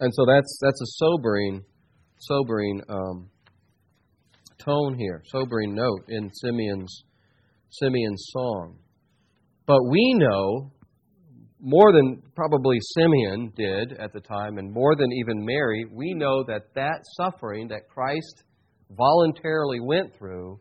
And 0.01 0.13
so 0.15 0.25
that's 0.27 0.59
that's 0.63 0.81
a 0.81 0.87
sobering, 0.97 1.65
sobering 2.19 2.81
um, 2.89 3.31
tone 4.65 4.97
here, 4.99 5.23
sobering 5.27 5.75
note 5.75 6.05
in 6.09 6.31
Simeon's 6.33 7.05
Simeon's 7.71 8.27
song. 8.31 8.79
But 9.67 9.81
we 9.91 10.15
know 10.15 10.73
more 11.61 11.93
than 11.93 12.23
probably 12.35 12.79
Simeon 12.95 13.53
did 13.57 13.93
at 13.99 14.13
the 14.13 14.21
time, 14.21 14.59
and 14.59 14.73
more 14.73 14.95
than 14.97 15.13
even 15.13 15.45
Mary, 15.45 15.85
we 15.93 16.15
know 16.15 16.45
that 16.45 16.75
that 16.75 17.01
suffering 17.17 17.69
that 17.69 17.89
Christ 17.89 18.45
voluntarily 18.91 19.81
went 19.81 20.17
through 20.17 20.61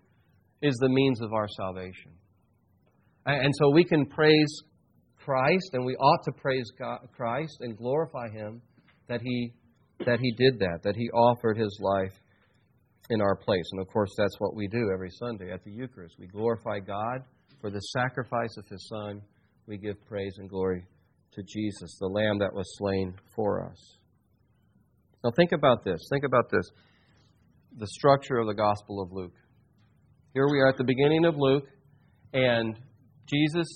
is 0.61 0.75
the 0.75 0.89
means 0.89 1.21
of 1.21 1.33
our 1.33 1.47
salvation. 1.47 2.11
And 3.25 3.53
so 3.59 3.69
we 3.71 3.83
can 3.83 4.05
praise 4.05 4.61
Christ, 5.17 5.71
and 5.73 5.85
we 5.85 5.95
ought 5.95 6.23
to 6.23 6.31
praise 6.31 6.65
God, 6.79 6.99
Christ 7.15 7.57
and 7.59 7.77
glorify 7.77 8.29
Him 8.29 8.61
that 9.07 9.21
He 9.21 9.53
that 10.05 10.19
He 10.19 10.31
did 10.37 10.59
that, 10.59 10.79
that 10.83 10.95
He 10.95 11.09
offered 11.09 11.57
His 11.57 11.77
life 11.81 12.13
in 13.09 13.21
our 13.21 13.35
place. 13.35 13.65
And 13.71 13.81
of 13.81 13.87
course, 13.91 14.11
that's 14.17 14.39
what 14.39 14.55
we 14.55 14.67
do 14.67 14.89
every 14.93 15.09
Sunday 15.11 15.51
at 15.51 15.63
the 15.63 15.71
Eucharist. 15.71 16.15
We 16.19 16.27
glorify 16.27 16.79
God 16.79 17.23
for 17.59 17.69
the 17.69 17.79
sacrifice 17.79 18.55
of 18.57 18.65
His 18.67 18.87
Son 18.87 19.21
we 19.67 19.77
give 19.77 20.03
praise 20.05 20.33
and 20.37 20.49
glory 20.49 20.85
to 21.33 21.43
Jesus, 21.43 21.97
the 21.99 22.07
Lamb 22.07 22.39
that 22.39 22.53
was 22.53 22.65
slain 22.77 23.13
for 23.35 23.65
us. 23.65 23.97
Now, 25.23 25.31
think 25.35 25.51
about 25.51 25.83
this. 25.83 25.99
Think 26.09 26.23
about 26.23 26.49
this 26.49 26.65
the 27.77 27.87
structure 27.87 28.37
of 28.37 28.47
the 28.47 28.55
Gospel 28.55 29.01
of 29.01 29.11
Luke. 29.11 29.35
Here 30.33 30.47
we 30.49 30.59
are 30.59 30.69
at 30.69 30.77
the 30.77 30.83
beginning 30.83 31.25
of 31.25 31.35
Luke, 31.37 31.67
and 32.33 32.79
Jesus, 33.27 33.67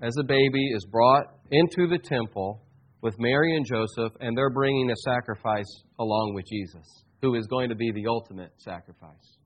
as 0.00 0.16
a 0.18 0.24
baby, 0.24 0.64
is 0.74 0.84
brought 0.90 1.26
into 1.50 1.86
the 1.86 1.98
temple 2.02 2.62
with 3.02 3.14
Mary 3.18 3.54
and 3.54 3.66
Joseph, 3.66 4.12
and 4.20 4.36
they're 4.36 4.50
bringing 4.50 4.90
a 4.90 4.96
sacrifice 4.96 5.82
along 6.00 6.32
with 6.34 6.46
Jesus, 6.50 7.04
who 7.20 7.34
is 7.36 7.46
going 7.46 7.68
to 7.68 7.76
be 7.76 7.92
the 7.92 8.06
ultimate 8.08 8.52
sacrifice. 8.56 9.36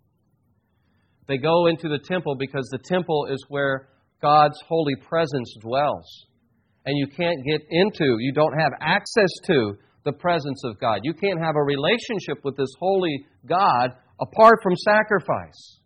They 1.28 1.36
go 1.36 1.66
into 1.66 1.88
the 1.88 1.98
temple 1.98 2.36
because 2.38 2.66
the 2.70 2.78
temple 2.78 3.26
is 3.30 3.44
where 3.48 3.88
God's 4.22 4.58
holy 4.68 4.96
presence 5.08 5.54
dwells. 5.60 6.26
And 6.84 6.96
you 6.96 7.06
can't 7.08 7.44
get 7.44 7.62
into, 7.68 8.16
you 8.20 8.32
don't 8.32 8.58
have 8.58 8.72
access 8.80 9.30
to 9.46 9.74
the 10.04 10.12
presence 10.12 10.62
of 10.64 10.78
God. 10.78 11.00
You 11.02 11.14
can't 11.14 11.40
have 11.40 11.56
a 11.56 11.62
relationship 11.62 12.44
with 12.44 12.56
this 12.56 12.72
holy 12.78 13.26
God 13.46 13.90
apart 14.20 14.60
from 14.62 14.74
sacrifice. 14.76 15.80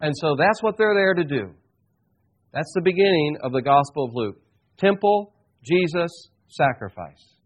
And 0.00 0.12
so 0.16 0.36
that's 0.36 0.62
what 0.62 0.76
they're 0.76 0.94
there 0.94 1.14
to 1.14 1.24
do. 1.24 1.54
That's 2.52 2.72
the 2.74 2.82
beginning 2.82 3.38
of 3.42 3.52
the 3.52 3.62
Gospel 3.62 4.06
of 4.06 4.10
Luke. 4.14 4.36
Temple, 4.78 5.32
Jesus, 5.64 6.10
sacrifice. 6.48 7.36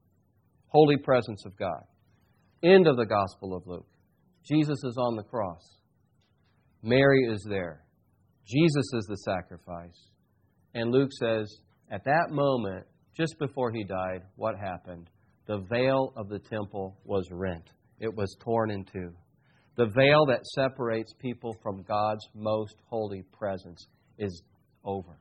Holy 0.68 0.96
presence 0.96 1.44
of 1.46 1.56
God. 1.56 1.84
End 2.62 2.86
of 2.86 2.96
the 2.96 3.06
Gospel 3.06 3.54
of 3.54 3.66
Luke. 3.66 3.86
Jesus 4.46 4.78
is 4.84 4.96
on 4.98 5.16
the 5.16 5.22
cross. 5.22 5.62
Mary 6.82 7.28
is 7.30 7.46
there. 7.48 7.84
Jesus 8.48 8.92
is 8.94 9.06
the 9.08 9.16
sacrifice. 9.16 10.08
And 10.74 10.90
Luke 10.90 11.10
says, 11.12 11.54
at 11.90 12.04
that 12.04 12.30
moment, 12.30 12.86
just 13.16 13.38
before 13.38 13.70
he 13.72 13.84
died, 13.84 14.22
what 14.36 14.58
happened? 14.58 15.10
The 15.46 15.64
veil 15.70 16.12
of 16.16 16.28
the 16.28 16.38
temple 16.38 16.98
was 17.04 17.26
rent, 17.30 17.70
it 18.00 18.14
was 18.14 18.36
torn 18.40 18.70
in 18.70 18.84
two. 18.84 19.12
The 19.76 19.90
veil 19.94 20.26
that 20.26 20.44
separates 20.44 21.14
people 21.20 21.56
from 21.62 21.84
God's 21.84 22.26
most 22.34 22.74
holy 22.88 23.22
presence 23.32 23.86
is 24.18 24.42
over 24.84 25.16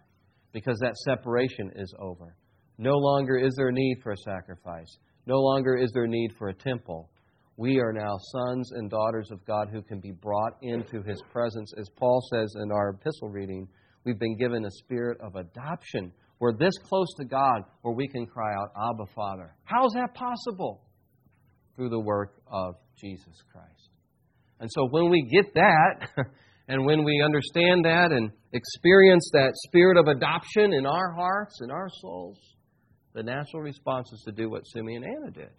because 0.52 0.80
that 0.80 0.96
separation 0.98 1.72
is 1.76 1.94
over. 2.00 2.36
No 2.80 2.94
longer 2.94 3.38
is 3.38 3.54
there 3.56 3.72
need 3.72 3.98
for 4.02 4.14
a 4.14 4.18
sacrifice. 4.18 4.98
No 5.26 5.40
longer 5.40 5.76
is 5.76 5.92
there 5.94 6.08
need 6.08 6.32
for 6.38 6.50
a 6.50 6.54
temple. 6.54 7.10
We 7.60 7.80
are 7.80 7.92
now 7.92 8.20
sons 8.32 8.72
and 8.74 8.88
daughters 8.88 9.30
of 9.32 9.44
God 9.48 9.70
who 9.72 9.82
can 9.82 10.00
be 10.00 10.12
brought 10.12 10.54
into 10.62 11.02
His 11.02 11.20
presence. 11.34 11.74
As 11.80 11.90
Paul 11.98 12.22
says 12.32 12.54
in 12.62 12.72
our 12.72 12.90
epistle 12.90 13.30
reading, 13.30 13.68
we've 14.06 14.20
been 14.20 14.38
given 14.38 14.64
a 14.64 14.70
spirit 14.70 15.18
of 15.22 15.36
adoption. 15.36 16.14
We're 16.38 16.56
this 16.56 16.76
close 16.88 17.08
to 17.18 17.26
God 17.26 17.64
where 17.82 17.96
we 17.96 18.08
can 18.08 18.28
cry 18.28 18.54
out, 18.54 18.70
Abba, 18.78 19.12
Father. 19.16 19.56
How 19.64 19.88
is 19.88 19.94
that 19.96 20.14
possible? 20.14 20.84
Through 21.76 21.90
the 21.90 22.00
work 22.00 22.36
of 22.46 22.76
Jesus 22.96 23.42
Christ. 23.52 23.90
And 24.60 24.70
so 24.72 24.88
when 24.92 25.10
we 25.10 25.24
get 25.24 25.52
that, 25.56 26.10
and 26.68 26.86
when 26.86 27.04
we 27.04 27.24
understand 27.26 27.86
that 27.86 28.12
and 28.12 28.30
experience 28.54 29.28
that 29.34 29.54
spirit 29.66 29.98
of 29.98 30.08
adoption 30.08 30.74
in 30.74 30.86
our 30.86 31.12
hearts 31.12 31.60
and 31.62 31.72
our 31.72 31.90
souls, 32.02 32.38
the 33.16 33.24
natural 33.24 33.64
response 33.64 34.12
is 34.14 34.22
to 34.28 34.32
do 34.32 34.48
what 34.48 34.62
Simeon 34.68 35.04
and 35.04 35.16
Anna 35.18 35.32
did, 35.32 35.54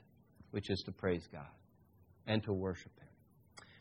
which 0.52 0.70
is 0.70 0.80
to 0.86 0.92
praise 0.92 1.26
God 1.32 1.48
and 2.28 2.42
to 2.44 2.52
worship 2.52 2.92
Him. 3.00 3.08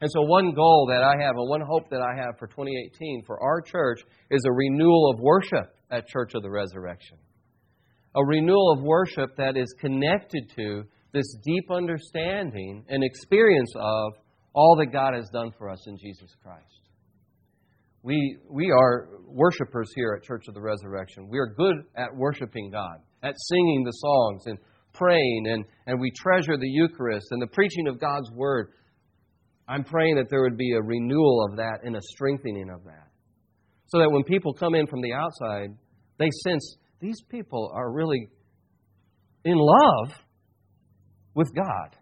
And 0.01 0.09
so, 0.11 0.21
one 0.21 0.53
goal 0.53 0.87
that 0.89 1.03
I 1.03 1.13
have, 1.21 1.35
and 1.35 1.49
one 1.49 1.61
hope 1.61 1.89
that 1.89 2.01
I 2.01 2.15
have 2.15 2.37
for 2.39 2.47
2018 2.47 3.23
for 3.25 3.41
our 3.41 3.61
church 3.61 4.01
is 4.31 4.43
a 4.45 4.51
renewal 4.51 5.11
of 5.13 5.19
worship 5.19 5.75
at 5.91 6.07
Church 6.07 6.33
of 6.33 6.41
the 6.43 6.49
Resurrection. 6.49 7.17
A 8.15 8.25
renewal 8.25 8.73
of 8.73 8.83
worship 8.83 9.35
that 9.37 9.57
is 9.57 9.73
connected 9.79 10.51
to 10.55 10.83
this 11.13 11.35
deep 11.43 11.71
understanding 11.71 12.83
and 12.89 13.03
experience 13.03 13.71
of 13.75 14.13
all 14.53 14.75
that 14.77 14.91
God 14.91 15.13
has 15.13 15.29
done 15.31 15.51
for 15.57 15.69
us 15.69 15.85
in 15.87 15.97
Jesus 15.97 16.29
Christ. 16.43 16.63
We, 18.03 18.37
we 18.49 18.71
are 18.71 19.09
worshipers 19.25 19.91
here 19.95 20.15
at 20.17 20.23
Church 20.23 20.45
of 20.47 20.53
the 20.53 20.61
Resurrection. 20.61 21.27
We 21.27 21.39
are 21.39 21.47
good 21.47 21.75
at 21.95 22.15
worshiping 22.15 22.71
God, 22.71 22.99
at 23.23 23.33
singing 23.49 23.83
the 23.83 23.91
songs 23.91 24.43
and 24.45 24.57
praying, 24.97 25.45
and, 25.47 25.65
and 25.85 25.99
we 25.99 26.11
treasure 26.11 26.57
the 26.57 26.67
Eucharist 26.67 27.27
and 27.31 27.41
the 27.41 27.47
preaching 27.47 27.87
of 27.87 27.99
God's 27.99 28.29
Word. 28.31 28.69
I'm 29.67 29.83
praying 29.83 30.15
that 30.15 30.27
there 30.29 30.41
would 30.41 30.57
be 30.57 30.73
a 30.73 30.81
renewal 30.81 31.45
of 31.49 31.57
that 31.57 31.79
and 31.83 31.95
a 31.95 32.01
strengthening 32.01 32.69
of 32.73 32.83
that. 32.85 33.07
So 33.87 33.99
that 33.99 34.11
when 34.11 34.23
people 34.23 34.53
come 34.53 34.75
in 34.75 34.87
from 34.87 35.01
the 35.01 35.13
outside, 35.13 35.69
they 36.19 36.29
sense 36.43 36.77
these 36.99 37.21
people 37.29 37.71
are 37.73 37.91
really 37.91 38.29
in 39.45 39.57
love 39.57 40.13
with 41.35 41.47
God. 41.55 41.95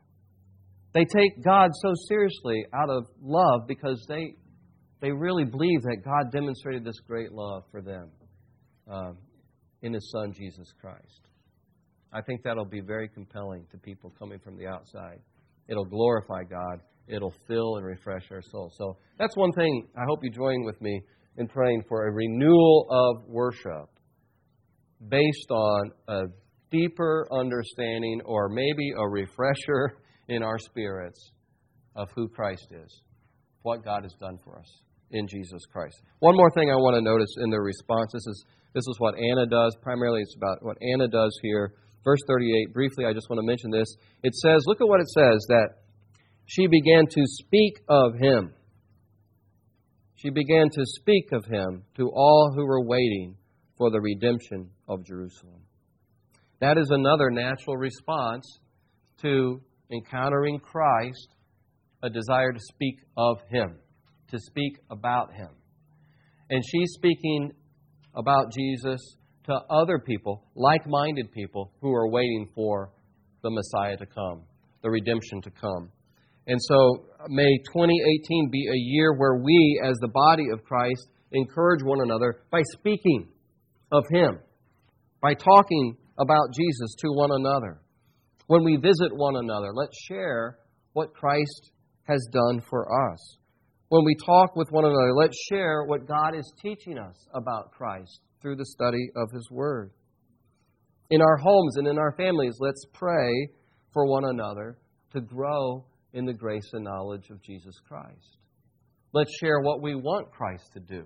They 0.94 1.06
take 1.06 1.44
God 1.44 1.72
so 1.82 1.94
seriously 2.08 2.66
out 2.74 2.90
of 2.90 3.06
love 3.22 3.68
because 3.68 4.04
they, 4.08 4.36
they 5.02 5.12
really 5.12 5.44
believe 5.44 5.82
that 5.82 5.98
God 6.06 6.32
demonstrated 6.32 6.86
this 6.86 7.00
great 7.06 7.34
love 7.34 7.64
for 7.70 7.82
them 7.82 8.10
um, 8.90 9.18
in 9.82 9.94
His 9.94 10.10
Son, 10.12 10.32
Jesus 10.34 10.72
Christ. 10.80 11.28
I 12.16 12.22
think 12.22 12.44
that'll 12.44 12.64
be 12.64 12.80
very 12.80 13.10
compelling 13.10 13.66
to 13.72 13.78
people 13.78 14.14
coming 14.18 14.40
from 14.40 14.58
the 14.58 14.68
outside. 14.68 15.20
It'll 15.68 15.84
glorify 15.84 16.44
God, 16.50 16.80
it'll 17.08 17.34
fill 17.46 17.76
and 17.76 17.86
refresh 17.86 18.24
our 18.32 18.42
souls. 18.42 18.74
So 18.78 18.98
that's 19.20 19.36
one 19.36 19.52
thing 19.52 19.88
I 19.98 20.04
hope 20.08 20.20
you 20.24 20.32
join 20.32 20.64
with 20.64 20.82
me 20.82 21.02
in 21.38 21.50
praying 21.50 21.84
for 21.90 22.08
a 22.08 22.12
renewal 22.14 22.88
of 22.90 23.28
worship 23.28 23.90
based 25.10 25.52
on 25.52 25.92
a 26.08 26.22
deeper 26.72 27.28
understanding 27.34 28.22
or 28.24 28.48
maybe 28.48 28.92
a 28.98 29.10
refresher 29.10 29.98
in 30.30 30.42
our 30.42 30.58
spirits 30.58 31.32
of 31.98 32.08
who 32.16 32.30
Christ 32.30 32.68
is, 32.72 33.02
what 33.64 33.84
God 33.84 34.04
has 34.04 34.14
done 34.22 34.40
for 34.42 34.58
us 34.58 34.82
in 35.12 35.28
Jesus 35.28 35.66
Christ. 35.72 36.02
One 36.20 36.38
more 36.38 36.52
thing 36.52 36.72
I 36.72 36.76
want 36.76 36.96
to 36.96 37.02
notice 37.02 37.36
in 37.44 37.50
their 37.50 37.62
response. 37.62 38.12
This 38.14 38.26
is 38.26 38.46
this 38.74 38.88
is 38.88 38.96
what 39.00 39.16
Anna 39.18 39.46
does. 39.46 39.76
Primarily, 39.82 40.22
it's 40.22 40.36
about 40.36 40.58
what 40.62 40.78
Anna 40.82 41.08
does 41.08 41.38
here. 41.42 41.74
Verse 42.06 42.22
38. 42.28 42.74
Briefly, 42.74 43.04
I 43.04 43.12
just 43.12 43.30
want 43.30 43.40
to 43.40 43.46
mention 43.46 43.72
this. 43.72 43.88
It 44.24 44.34
says, 44.36 44.64
look 44.66 44.80
at 44.80 44.88
what 44.88 45.02
it 45.02 45.10
says 45.10 45.46
that 45.50 45.70
she 46.46 46.68
began 46.68 47.06
to 47.08 47.22
speak 47.26 47.82
of 47.90 48.14
him. 48.18 48.54
She 50.16 50.30
began 50.30 50.70
to 50.70 50.82
speak 50.86 51.34
of 51.34 51.44
him 51.46 51.84
to 51.98 52.10
all 52.10 52.54
who 52.56 52.66
were 52.66 52.86
waiting 52.86 53.36
for 53.78 53.92
the 53.92 54.00
redemption 54.00 54.70
of 54.88 55.04
Jerusalem. 55.06 55.62
That 56.62 56.78
is 56.78 56.90
another 56.90 57.30
natural 57.30 57.76
response 57.76 58.60
to 59.22 59.62
encountering 59.92 60.60
Christ, 60.60 61.30
a 62.02 62.10
desire 62.10 62.54
to 62.54 62.60
speak 62.60 63.00
of 63.18 63.38
Him, 63.50 63.76
to 64.30 64.40
speak 64.40 64.78
about 64.90 65.34
Him. 65.34 65.50
And 66.50 66.64
she's 66.64 66.94
speaking 66.94 67.52
about 68.16 68.54
Jesus 68.54 69.02
to 69.46 69.54
other 69.70 70.00
people, 70.00 70.44
like 70.56 70.82
minded 70.88 71.32
people, 71.32 71.72
who 71.82 71.94
are 71.94 72.10
waiting 72.10 72.50
for 72.56 72.92
the 73.44 73.50
Messiah 73.50 73.98
to 73.98 74.06
come, 74.06 74.44
the 74.82 74.90
redemption 74.90 75.42
to 75.42 75.52
come. 75.52 75.92
And 76.48 76.60
so, 76.62 77.06
may 77.28 77.58
2018 77.74 78.50
be 78.52 78.68
a 78.68 78.78
year 78.78 79.14
where 79.18 79.38
we, 79.38 79.82
as 79.84 79.98
the 80.00 80.08
body 80.08 80.46
of 80.54 80.64
Christ, 80.64 81.08
encourage 81.32 81.84
one 81.84 82.02
another 82.02 82.44
by 82.52 82.62
speaking 82.74 83.28
of 83.92 84.04
Him, 84.12 84.40
by 85.22 85.34
talking 85.34 85.98
about 86.20 86.54
Jesus 86.54 86.96
to 87.00 87.08
one 87.10 87.32
another. 87.32 87.82
When 88.48 88.64
we 88.64 88.78
visit 88.78 89.16
one 89.16 89.36
another, 89.38 89.74
let's 89.74 89.98
share 90.08 90.60
what 90.94 91.14
Christ 91.14 91.72
has 92.04 92.28
done 92.32 92.62
for 92.70 93.12
us. 93.12 93.38
When 93.90 94.04
we 94.06 94.16
talk 94.26 94.56
with 94.56 94.72
one 94.72 94.86
another, 94.86 95.14
let's 95.16 95.38
share 95.50 95.84
what 95.86 96.08
God 96.08 96.36
is 96.36 96.52
teaching 96.62 96.98
us 96.98 97.28
about 97.34 97.72
Christ 97.72 98.20
through 98.46 98.56
the 98.56 98.66
study 98.66 99.10
of 99.16 99.32
His 99.32 99.50
Word. 99.50 99.90
In 101.10 101.20
our 101.20 101.36
homes 101.36 101.78
and 101.78 101.88
in 101.88 101.98
our 101.98 102.12
families, 102.16 102.56
let's 102.60 102.86
pray 102.94 103.50
for 103.92 104.06
one 104.06 104.24
another 104.24 104.78
to 105.14 105.22
grow 105.22 105.84
in 106.14 106.26
the 106.26 106.34
grace 106.34 106.70
and 106.74 106.84
knowledge 106.84 107.32
of 107.32 107.42
Jesus 107.42 107.74
Christ. 107.88 108.38
Let's 109.14 109.36
share 109.42 109.62
what 109.62 109.82
we 109.82 109.96
want 109.96 110.30
Christ 110.30 110.70
to 110.74 110.80
do 110.80 111.06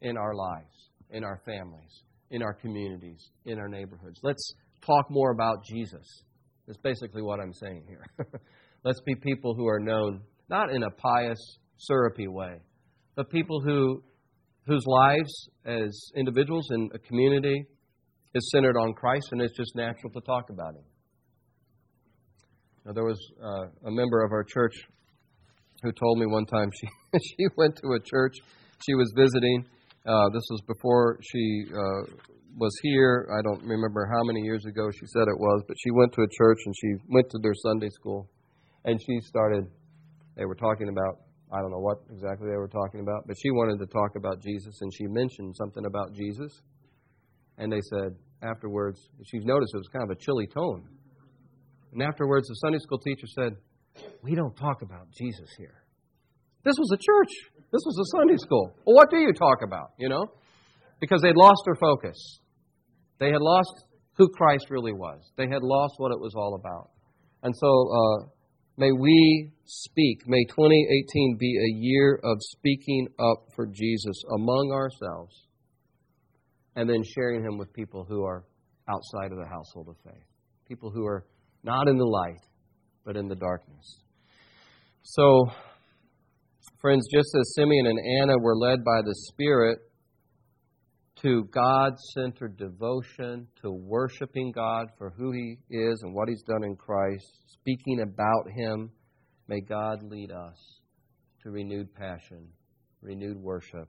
in 0.00 0.16
our 0.16 0.34
lives, 0.34 0.90
in 1.10 1.22
our 1.22 1.40
families, 1.46 2.02
in 2.32 2.42
our 2.42 2.54
communities, 2.54 3.30
in 3.44 3.60
our 3.60 3.68
neighborhoods. 3.68 4.18
Let's 4.24 4.54
talk 4.84 5.06
more 5.10 5.30
about 5.30 5.64
Jesus 5.64 6.24
That's 6.66 6.80
basically 6.82 7.22
what 7.22 7.38
I'm 7.38 7.54
saying 7.54 7.84
here. 7.86 8.04
Let's 8.84 9.00
be 9.02 9.14
people 9.14 9.54
who 9.54 9.68
are 9.68 9.78
known 9.78 10.22
not 10.48 10.74
in 10.74 10.82
a 10.82 10.90
pious, 10.90 11.38
syrupy 11.76 12.26
way, 12.26 12.56
but 13.14 13.30
people 13.30 13.60
who 13.60 14.02
whose 14.66 14.84
lives 14.86 15.48
as 15.64 16.10
individuals 16.16 16.68
in 16.70 16.90
a 16.94 16.98
community 16.98 17.64
is 18.34 18.50
centered 18.52 18.76
on 18.76 18.92
Christ, 18.94 19.28
and 19.32 19.40
it's 19.40 19.56
just 19.56 19.74
natural 19.74 20.12
to 20.12 20.20
talk 20.20 20.50
about 20.50 20.74
Him. 20.74 20.84
Now, 22.84 22.92
there 22.92 23.04
was 23.04 23.18
uh, 23.42 23.88
a 23.88 23.90
member 23.90 24.24
of 24.24 24.32
our 24.32 24.44
church 24.44 24.74
who 25.82 25.92
told 25.92 26.18
me 26.18 26.26
one 26.26 26.46
time 26.46 26.70
she 26.80 26.86
she 27.18 27.46
went 27.56 27.76
to 27.76 27.88
a 27.92 28.00
church 28.00 28.36
she 28.86 28.94
was 28.94 29.12
visiting. 29.16 29.64
Uh, 30.06 30.28
this 30.32 30.42
was 30.50 30.62
before 30.66 31.18
she 31.22 31.64
uh, 31.68 32.16
was 32.56 32.72
here. 32.82 33.28
I 33.30 33.42
don't 33.42 33.62
remember 33.62 34.08
how 34.10 34.24
many 34.24 34.40
years 34.40 34.64
ago 34.64 34.90
she 34.90 35.06
said 35.06 35.28
it 35.28 35.38
was, 35.38 35.62
but 35.68 35.76
she 35.78 35.90
went 35.90 36.12
to 36.14 36.22
a 36.22 36.28
church 36.30 36.58
and 36.64 36.74
she 36.80 36.88
went 37.08 37.28
to 37.30 37.38
their 37.42 37.54
Sunday 37.54 37.90
school, 37.90 38.28
and 38.84 38.98
she 39.00 39.20
started. 39.20 39.64
They 40.36 40.46
were 40.46 40.54
talking 40.54 40.88
about 40.88 41.20
I 41.52 41.60
don't 41.60 41.70
know 41.70 41.80
what 41.80 41.98
exactly 42.10 42.48
they 42.48 42.56
were 42.56 42.68
talking 42.68 43.00
about, 43.00 43.26
but 43.26 43.36
she 43.40 43.50
wanted 43.50 43.78
to 43.80 43.86
talk 43.86 44.14
about 44.16 44.40
Jesus, 44.40 44.78
and 44.80 44.92
she 44.94 45.06
mentioned 45.06 45.54
something 45.56 45.84
about 45.84 46.14
Jesus, 46.14 46.62
and 47.58 47.72
they 47.72 47.80
said 47.90 48.14
afterwards 48.42 49.00
she 49.26 49.38
noticed 49.40 49.74
it 49.74 49.78
was 49.78 49.88
kind 49.92 50.04
of 50.04 50.10
a 50.10 50.20
chilly 50.20 50.46
tone, 50.46 50.88
and 51.92 52.02
afterwards 52.02 52.48
the 52.48 52.54
Sunday 52.54 52.78
school 52.78 52.98
teacher 52.98 53.26
said, 53.26 53.56
"We 54.22 54.34
don't 54.34 54.56
talk 54.56 54.82
about 54.82 55.10
Jesus 55.10 55.50
here." 55.58 55.82
This 56.64 56.76
was 56.78 56.90
a 56.92 56.98
church. 56.98 57.32
This 57.72 57.82
was 57.84 57.98
a 57.98 58.18
Sunday 58.18 58.36
school. 58.36 58.74
Well, 58.84 58.96
what 58.96 59.10
do 59.10 59.18
you 59.18 59.32
talk 59.32 59.58
about? 59.64 59.92
You 59.98 60.08
know, 60.08 60.26
because 61.00 61.22
they'd 61.22 61.36
lost 61.36 61.62
their 61.64 61.76
focus. 61.76 62.40
They 63.18 63.30
had 63.30 63.40
lost 63.40 63.86
who 64.14 64.28
Christ 64.28 64.66
really 64.70 64.92
was. 64.92 65.32
They 65.36 65.48
had 65.48 65.62
lost 65.62 65.94
what 65.96 66.12
it 66.12 66.20
was 66.20 66.34
all 66.36 66.54
about. 66.54 66.90
And 67.42 67.54
so 67.56 67.68
uh, 67.68 68.26
may 68.80 68.92
we 68.92 69.52
speak, 69.66 70.26
may 70.26 70.42
2018 70.46 71.36
be 71.38 71.54
a 71.54 71.78
year 71.84 72.18
of 72.24 72.38
speaking 72.40 73.08
up 73.18 73.44
for 73.54 73.66
Jesus 73.66 74.22
among 74.34 74.72
ourselves 74.72 75.36
and 76.74 76.88
then 76.88 77.02
sharing 77.04 77.44
him 77.44 77.58
with 77.58 77.70
people 77.74 78.06
who 78.08 78.24
are 78.24 78.46
outside 78.88 79.32
of 79.32 79.38
the 79.38 79.46
household 79.46 79.88
of 79.88 79.96
faith, 80.02 80.24
people 80.66 80.90
who 80.90 81.04
are 81.04 81.26
not 81.62 81.88
in 81.88 81.98
the 81.98 82.06
light, 82.06 82.40
but 83.04 83.18
in 83.18 83.28
the 83.28 83.36
darkness. 83.36 84.00
So, 85.02 85.50
friends, 86.80 87.06
just 87.12 87.36
as 87.38 87.54
Simeon 87.54 87.84
and 87.86 87.98
Anna 88.22 88.38
were 88.38 88.56
led 88.56 88.82
by 88.82 89.02
the 89.04 89.14
Spirit 89.14 89.78
to 91.22 91.44
God 91.52 91.92
centered 92.14 92.56
devotion, 92.56 93.46
to 93.62 93.70
worshiping 93.70 94.52
God 94.52 94.86
for 94.96 95.10
who 95.10 95.32
He 95.32 95.58
is 95.70 96.00
and 96.02 96.14
what 96.14 96.28
He's 96.28 96.42
done 96.42 96.64
in 96.64 96.76
Christ, 96.76 97.26
speaking 97.46 98.00
about 98.00 98.50
Him, 98.54 98.90
may 99.48 99.60
God 99.60 100.02
lead 100.02 100.30
us 100.30 100.56
to 101.42 101.50
renewed 101.50 101.94
passion, 101.94 102.48
renewed 103.02 103.36
worship, 103.36 103.88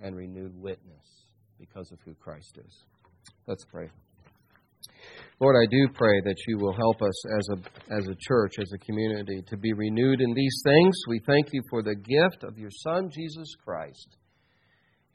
and 0.00 0.14
renewed 0.16 0.52
witness 0.54 1.26
because 1.58 1.90
of 1.92 1.98
who 2.04 2.14
Christ 2.14 2.58
is. 2.64 2.84
Let's 3.46 3.64
pray. 3.64 3.88
Lord, 5.40 5.56
I 5.56 5.66
do 5.70 5.88
pray 5.94 6.20
that 6.24 6.36
you 6.46 6.58
will 6.58 6.72
help 6.72 7.02
us 7.02 7.24
as 7.38 7.48
a, 7.50 7.94
as 7.94 8.08
a 8.08 8.16
church, 8.20 8.54
as 8.60 8.70
a 8.74 8.78
community, 8.78 9.42
to 9.48 9.56
be 9.56 9.72
renewed 9.72 10.20
in 10.20 10.32
these 10.34 10.62
things. 10.64 10.96
We 11.08 11.20
thank 11.26 11.48
you 11.52 11.62
for 11.68 11.82
the 11.82 11.94
gift 11.94 12.44
of 12.44 12.58
your 12.58 12.70
Son, 12.70 13.10
Jesus 13.12 13.54
Christ. 13.64 14.16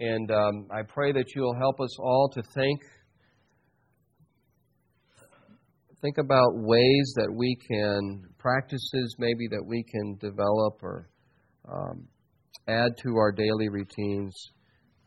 And 0.01 0.31
um, 0.31 0.67
I 0.71 0.81
pray 0.81 1.11
that 1.11 1.35
you'll 1.35 1.55
help 1.59 1.79
us 1.79 1.95
all 1.99 2.27
to 2.33 2.41
think 2.55 2.81
think 6.01 6.17
about 6.17 6.55
ways 6.55 7.13
that 7.15 7.31
we 7.31 7.55
can 7.69 8.23
practices 8.39 9.15
maybe 9.19 9.47
that 9.47 9.63
we 9.63 9.83
can 9.83 10.17
develop 10.19 10.81
or 10.81 11.07
um, 11.71 12.07
add 12.67 12.97
to 13.03 13.15
our 13.17 13.31
daily 13.31 13.69
routines 13.69 14.35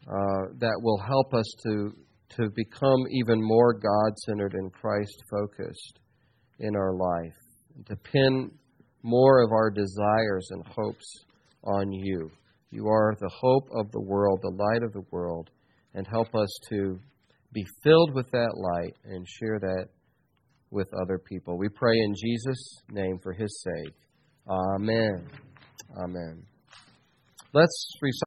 uh, 0.06 0.54
that 0.60 0.78
will 0.80 1.00
help 1.00 1.34
us 1.34 1.46
to 1.64 1.90
to 2.36 2.48
become 2.54 3.00
even 3.10 3.42
more 3.42 3.74
God 3.74 4.16
centered 4.26 4.54
and 4.54 4.72
Christ 4.72 5.24
focused 5.28 5.98
in 6.60 6.76
our 6.76 6.94
life, 6.94 7.34
to 7.86 7.96
pin 7.96 8.52
more 9.02 9.42
of 9.42 9.50
our 9.50 9.70
desires 9.70 10.48
and 10.50 10.64
hopes 10.68 11.24
on 11.64 11.90
you. 11.90 12.30
You 12.74 12.88
are 12.88 13.14
the 13.20 13.30
hope 13.40 13.68
of 13.72 13.92
the 13.92 14.00
world, 14.00 14.40
the 14.42 14.48
light 14.48 14.82
of 14.82 14.92
the 14.92 15.04
world, 15.12 15.48
and 15.94 16.04
help 16.08 16.34
us 16.34 16.48
to 16.70 16.98
be 17.52 17.64
filled 17.84 18.12
with 18.14 18.28
that 18.32 18.50
light 18.56 18.96
and 19.04 19.24
share 19.28 19.60
that 19.60 19.86
with 20.72 20.88
other 21.00 21.16
people. 21.16 21.56
We 21.56 21.68
pray 21.68 21.96
in 21.96 22.14
Jesus' 22.20 22.82
name 22.90 23.20
for 23.22 23.32
his 23.32 23.62
sake. 23.62 23.94
Amen. 24.48 25.28
Amen. 26.02 26.42
Let's 27.52 27.92
recite. 28.02 28.20